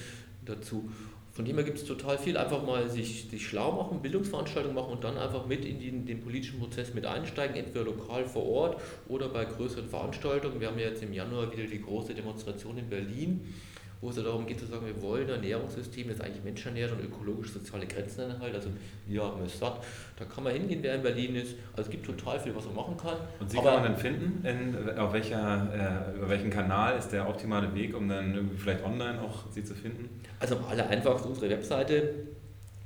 dazu. 0.45 0.89
Von 1.33 1.45
dem 1.45 1.55
her 1.55 1.63
gibt 1.63 1.77
es 1.77 1.85
total 1.85 2.17
viel. 2.17 2.35
Einfach 2.35 2.63
mal 2.65 2.89
sich, 2.89 3.29
sich 3.29 3.47
schlau 3.47 3.71
machen, 3.71 4.01
Bildungsveranstaltungen 4.01 4.75
machen 4.75 4.91
und 4.91 5.03
dann 5.03 5.17
einfach 5.17 5.45
mit 5.45 5.63
in 5.63 5.79
den, 5.79 6.05
den 6.05 6.21
politischen 6.21 6.59
Prozess 6.59 6.93
mit 6.93 7.05
einsteigen, 7.05 7.55
entweder 7.55 7.85
lokal 7.85 8.25
vor 8.25 8.45
Ort 8.45 8.81
oder 9.07 9.29
bei 9.29 9.45
größeren 9.45 9.87
Veranstaltungen. 9.87 10.59
Wir 10.59 10.67
haben 10.67 10.77
ja 10.77 10.87
jetzt 10.87 11.01
im 11.01 11.13
Januar 11.13 11.51
wieder 11.51 11.65
die 11.65 11.81
große 11.81 12.13
Demonstration 12.13 12.77
in 12.77 12.89
Berlin 12.89 13.53
wo 14.01 14.09
es 14.09 14.17
ja 14.17 14.23
darum 14.23 14.47
geht 14.47 14.59
zu 14.59 14.65
sagen, 14.65 14.85
wir 14.85 14.99
wollen 15.01 15.27
ein 15.27 15.35
Ernährungssystem, 15.35 16.07
das 16.07 16.21
eigentlich 16.21 16.43
menschernährt 16.43 16.91
und 16.91 17.03
ökologisch-soziale 17.03 17.85
Grenzen 17.85 18.31
enthält. 18.31 18.55
Also 18.55 18.69
wir 19.07 19.23
haben 19.23 19.43
es 19.45 19.59
satt. 19.59 19.83
Da 20.17 20.25
kann 20.25 20.43
man 20.43 20.53
hingehen, 20.53 20.79
wer 20.81 20.95
in 20.95 21.03
Berlin 21.03 21.35
ist. 21.35 21.55
Also 21.73 21.83
es 21.83 21.89
gibt 21.89 22.05
total 22.07 22.39
viel, 22.39 22.55
was 22.55 22.65
man 22.65 22.75
machen 22.75 22.97
kann. 22.97 23.17
Und 23.39 23.51
Sie 23.51 23.59
Aber 23.59 23.73
kann 23.73 23.83
man 23.83 23.91
dann 23.91 24.01
finden, 24.01 24.45
in, 24.45 24.97
auf 24.97 25.13
welcher, 25.13 26.13
äh, 26.13 26.17
über 26.17 26.29
welchen 26.29 26.49
Kanal 26.49 26.97
ist 26.97 27.09
der 27.09 27.29
optimale 27.29 27.73
Weg, 27.75 27.95
um 27.95 28.09
dann 28.09 28.49
vielleicht 28.57 28.83
online 28.83 29.21
auch 29.21 29.45
Sie 29.51 29.63
zu 29.63 29.75
finden? 29.75 30.09
Also 30.39 30.55
am 30.57 30.65
aller 30.65 30.89
einfachsten 30.89 31.29
unsere 31.29 31.51
Webseite 31.51 32.13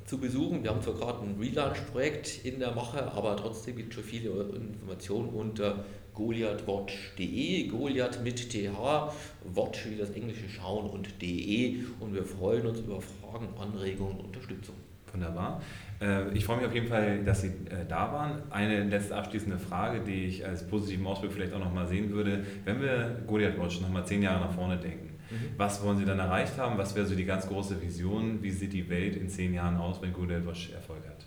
zu 0.06 0.18
besuchen. 0.18 0.64
Wir 0.64 0.72
haben 0.72 0.82
zwar 0.82 0.96
gerade 0.96 1.20
ein 1.26 1.38
Relaunch-Projekt 1.40 2.44
in 2.44 2.60
der 2.60 2.72
Mache, 2.72 3.12
aber 3.12 3.38
trotzdem 3.38 3.78
gibt 3.78 3.90
es 3.90 3.96
schon 3.96 4.04
viele 4.04 4.30
Informationen 4.32 5.30
unter 5.30 5.86
goliathwatch.de, 6.16 7.68
Goliath 7.68 8.24
mit 8.24 8.50
TH, 8.50 9.12
Watch 9.54 9.90
wie 9.90 9.98
das 9.98 10.10
englische 10.12 10.50
Schauen 10.50 10.90
und 10.90 11.22
de 11.22 11.78
und 12.00 12.14
wir 12.14 12.24
freuen 12.24 12.66
uns 12.66 12.80
über 12.80 13.00
Fragen, 13.02 13.48
Anregungen 13.60 14.18
und 14.18 14.26
Unterstützung. 14.26 14.76
Wunderbar. 15.12 15.62
Äh, 16.02 16.30
ich 16.34 16.44
freue 16.44 16.58
mich 16.58 16.66
auf 16.66 16.74
jeden 16.74 16.88
Fall, 16.88 17.24
dass 17.24 17.42
Sie 17.42 17.48
äh, 17.48 17.86
da 17.88 18.12
waren. 18.12 18.42
Eine 18.50 18.84
letzte 18.84 19.16
abschließende 19.16 19.58
Frage, 19.58 20.02
die 20.02 20.26
ich 20.26 20.46
als 20.46 20.68
positiven 20.68 21.06
Ausblick 21.08 21.32
vielleicht 21.32 21.54
auch 21.54 21.60
nochmal 21.60 21.88
sehen 21.88 22.12
würde. 22.12 22.46
Wenn 22.66 22.82
wir 22.82 23.22
Goliath 23.26 23.58
Watch 23.58 23.82
nochmal 23.82 24.06
zehn 24.06 24.22
Jahre 24.22 24.42
nach 24.42 24.54
vorne 24.54 24.78
denken, 24.78 25.12
mhm. 25.30 25.36
was 25.58 25.82
wollen 25.84 25.98
Sie 25.98 26.06
dann 26.06 26.20
erreicht 26.20 26.58
haben? 26.58 26.78
Was 26.78 26.96
wäre 26.96 27.06
so 27.06 27.16
die 27.16 27.26
ganz 27.26 27.48
große 27.48 27.82
Vision? 27.82 28.42
Wie 28.42 28.52
sieht 28.52 28.74
die 28.74 28.90
Welt 28.90 29.16
in 29.16 29.30
zehn 29.30 29.54
Jahren 29.54 29.78
aus, 29.78 30.02
wenn 30.02 30.12
Goliath 30.12 30.46
Watch 30.46 30.72
Erfolg 30.74 31.08
hat? 31.08 31.25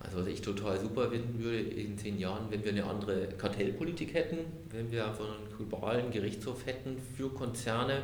Also 0.00 0.18
was 0.18 0.26
ich 0.26 0.40
total 0.40 0.80
super 0.80 1.10
finden 1.10 1.42
würde 1.42 1.60
in 1.60 1.96
zehn 1.96 2.18
Jahren, 2.18 2.50
wenn 2.50 2.64
wir 2.64 2.72
eine 2.72 2.84
andere 2.84 3.28
Kartellpolitik 3.36 4.14
hätten, 4.14 4.38
wenn 4.70 4.90
wir 4.90 5.06
einfach 5.06 5.26
einen 5.26 5.54
globalen 5.54 6.10
Gerichtshof 6.10 6.66
hätten 6.66 6.96
für 7.16 7.28
Konzerne, 7.28 8.02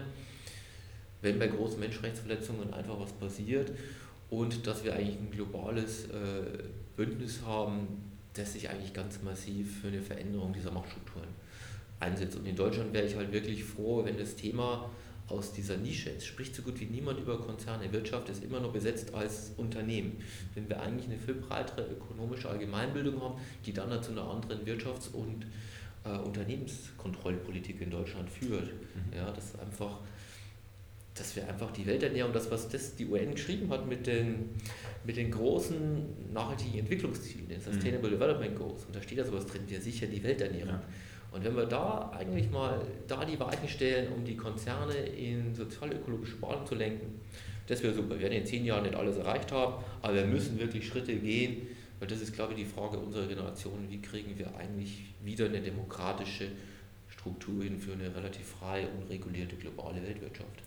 wenn 1.23 1.39
bei 1.39 1.47
großen 1.47 1.81
Menschenrechtsverletzungen 1.81 2.73
einfach 2.75 3.01
was 3.01 3.13
passiert 3.13 3.73
und 4.29 4.67
dass 4.67 4.85
wir 4.85 4.95
eigentlich 4.95 5.17
ein 5.17 5.31
globales 5.31 6.05
äh, 6.11 6.65
Bündnis 6.97 7.41
haben, 7.47 7.89
das 8.35 8.53
sich 8.53 8.69
eigentlich 8.69 8.93
ganz 8.93 9.23
massiv 9.23 9.81
für 9.81 9.89
eine 9.89 10.03
Veränderung 10.03 10.53
dieser 10.53 10.73
Machtstrukturen 10.73 11.29
einsetzt. 11.99 12.37
Und 12.37 12.47
in 12.47 12.57
Deutschland 12.57 12.93
wäre 12.93 13.07
ich 13.07 13.17
halt 13.17 13.33
wirklich 13.33 13.65
froh, 13.65 14.05
wenn 14.05 14.19
das 14.19 14.37
Thema 14.37 14.91
aus 15.29 15.53
dieser 15.53 15.77
Nische. 15.77 16.11
Es 16.11 16.25
spricht 16.25 16.55
so 16.55 16.63
gut 16.63 16.79
wie 16.81 16.87
niemand 16.87 17.19
über 17.19 17.39
Konzerne. 17.39 17.93
Wirtschaft 17.93 18.29
ist 18.29 18.45
immer 18.45 18.61
nur 18.61 18.73
besetzt 18.73 19.13
als 19.15 19.53
Unternehmen. 19.57 20.23
Wenn 20.55 20.69
wir 20.69 20.81
eigentlich 20.81 21.07
eine 21.07 21.19
viel 21.19 21.35
breitere 21.35 21.87
ökonomische 21.91 22.49
Allgemeinbildung 22.49 23.21
haben, 23.21 23.41
die 23.65 23.73
dann 23.73 24.03
zu 24.03 24.13
einer 24.13 24.29
anderen 24.29 24.65
Wirtschafts- 24.65 25.13
und 25.13 25.47
äh, 26.05 26.17
Unternehmenskontrollpolitik 26.19 27.81
in 27.81 27.91
Deutschland 27.91 28.31
führt. 28.31 28.67
Mhm. 28.67 29.17
Ja, 29.17 29.33
das 29.33 29.59
einfach 29.59 29.99
dass 31.19 31.35
wir 31.35 31.49
einfach 31.49 31.71
die 31.73 31.87
Welternährung, 31.87 32.33
das, 32.33 32.51
was 32.51 32.69
das 32.69 32.95
die 32.95 33.07
UN 33.07 33.33
geschrieben 33.33 33.71
hat 33.71 33.89
mit 33.89 34.07
den, 34.07 34.51
mit 35.05 35.17
den 35.17 35.31
großen 35.31 36.33
nachhaltigen 36.33 36.81
Entwicklungszielen, 36.81 37.49
den 37.49 37.61
Sustainable 37.61 38.11
mhm. 38.11 38.15
Development 38.15 38.57
Goals, 38.57 38.85
und 38.85 38.95
da 38.95 39.03
steht 39.03 39.19
ja 39.19 39.25
sowas 39.25 39.47
drin, 39.47 39.63
wir 39.67 39.81
sichern 39.81 40.11
die 40.11 40.23
Welternährung. 40.23 40.75
Ja. 40.75 40.83
Und 41.37 41.45
wenn 41.45 41.55
wir 41.55 41.67
da 41.67 42.11
eigentlich 42.19 42.51
mal 42.51 42.81
da 43.07 43.23
die 43.23 43.39
Weichen 43.39 43.69
stellen, 43.69 44.11
um 44.11 44.25
die 44.25 44.37
Konzerne 44.37 44.95
in 44.95 45.55
sozial-ökologische 45.55 46.37
Bahnen 46.37 46.65
zu 46.65 46.75
lenken, 46.75 47.21
das 47.67 47.83
wäre 47.83 47.93
super. 47.93 48.15
Wir 48.15 48.23
werden 48.23 48.39
in 48.39 48.47
zehn 48.47 48.65
Jahren 48.65 48.85
nicht 48.85 48.95
alles 48.95 49.19
erreicht 49.19 49.53
haben, 49.53 49.85
aber 50.01 50.15
wir 50.15 50.25
müssen 50.25 50.59
wirklich 50.59 50.89
Schritte 50.89 51.15
gehen, 51.15 51.67
weil 51.99 52.09
das 52.09 52.23
ist, 52.23 52.33
glaube 52.33 52.55
ich, 52.55 52.61
die 52.61 52.65
Frage 52.65 52.97
unserer 52.97 53.27
Generation, 53.27 53.87
wie 53.91 54.01
kriegen 54.01 54.39
wir 54.39 54.57
eigentlich 54.57 55.05
wieder 55.23 55.45
eine 55.45 55.61
demokratische 55.61 56.49
Struktur 57.09 57.65
hin 57.65 57.79
für 57.79 57.93
eine 57.93 58.15
relativ 58.17 58.47
freie 58.47 58.89
und 58.89 59.11
regulierte 59.11 59.57
globale 59.57 60.03
Weltwirtschaft. 60.03 60.63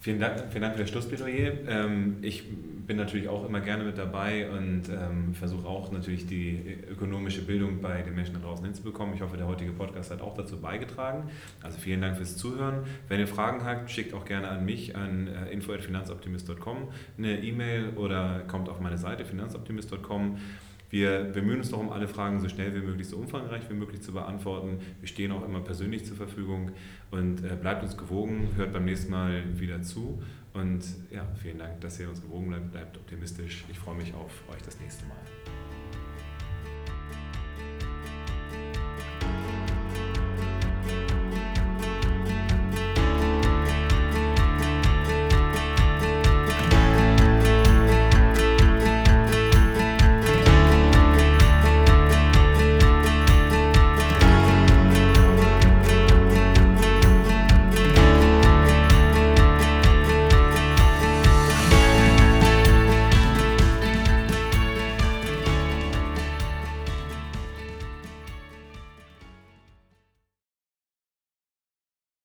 Vielen 0.00 0.20
Dank, 0.20 0.44
vielen 0.50 0.62
Dank 0.62 0.74
für 0.74 0.82
das 0.82 0.90
Schlussplädoyer. 0.90 1.54
Ähm, 1.66 2.18
ich 2.22 2.44
bin 2.86 2.96
natürlich 2.96 3.28
auch 3.28 3.44
immer 3.44 3.60
gerne 3.60 3.82
mit 3.82 3.98
dabei 3.98 4.48
und 4.48 4.88
ähm, 4.88 5.34
versuche 5.34 5.66
auch 5.66 5.90
natürlich 5.90 6.26
die 6.26 6.78
ökonomische 6.88 7.42
Bildung 7.42 7.80
bei 7.80 8.02
den 8.02 8.14
Menschen 8.14 8.34
da 8.34 8.40
draußen 8.40 8.64
hinzubekommen. 8.64 9.14
Ich 9.16 9.22
hoffe, 9.22 9.36
der 9.36 9.48
heutige 9.48 9.72
Podcast 9.72 10.12
hat 10.12 10.22
auch 10.22 10.34
dazu 10.34 10.60
beigetragen. 10.60 11.28
Also 11.62 11.78
vielen 11.78 12.00
Dank 12.00 12.16
fürs 12.16 12.36
Zuhören. 12.36 12.84
Wenn 13.08 13.18
ihr 13.18 13.26
Fragen 13.26 13.64
habt, 13.64 13.90
schickt 13.90 14.14
auch 14.14 14.24
gerne 14.24 14.48
an 14.48 14.64
mich 14.64 14.94
an 14.94 15.26
äh, 15.26 15.50
info.finanzoptimist.com 15.50 16.88
eine 17.18 17.42
E-Mail 17.42 17.90
oder 17.96 18.44
kommt 18.46 18.68
auf 18.68 18.78
meine 18.78 18.98
Seite 18.98 19.24
finanzoptimist.com. 19.24 20.38
Wir 20.90 21.24
bemühen 21.24 21.58
uns 21.58 21.70
darum, 21.70 21.90
alle 21.90 22.08
Fragen 22.08 22.40
so 22.40 22.48
schnell 22.48 22.74
wie 22.74 22.84
möglich, 22.84 23.08
so 23.08 23.16
umfangreich 23.16 23.68
wie 23.68 23.74
möglich 23.74 24.00
zu 24.00 24.12
beantworten. 24.12 24.78
Wir 25.00 25.08
stehen 25.08 25.32
auch 25.32 25.44
immer 25.44 25.60
persönlich 25.60 26.06
zur 26.06 26.16
Verfügung 26.16 26.72
und 27.10 27.44
äh, 27.44 27.56
bleibt 27.60 27.82
uns 27.82 27.96
gewogen, 27.96 28.48
hört 28.56 28.72
beim 28.72 28.84
nächsten 28.84 29.10
Mal 29.10 29.42
wieder 29.58 29.82
zu. 29.82 30.22
Und 30.54 30.84
ja, 31.10 31.26
vielen 31.42 31.58
Dank, 31.58 31.80
dass 31.82 32.00
ihr 32.00 32.08
uns 32.08 32.22
gewogen 32.22 32.48
bleibt, 32.48 32.72
bleibt 32.72 32.96
optimistisch. 32.96 33.64
Ich 33.70 33.78
freue 33.78 33.96
mich 33.96 34.14
auf 34.14 34.32
euch 34.50 34.62
das 34.62 34.80
nächste 34.80 35.04
Mal. 35.06 35.67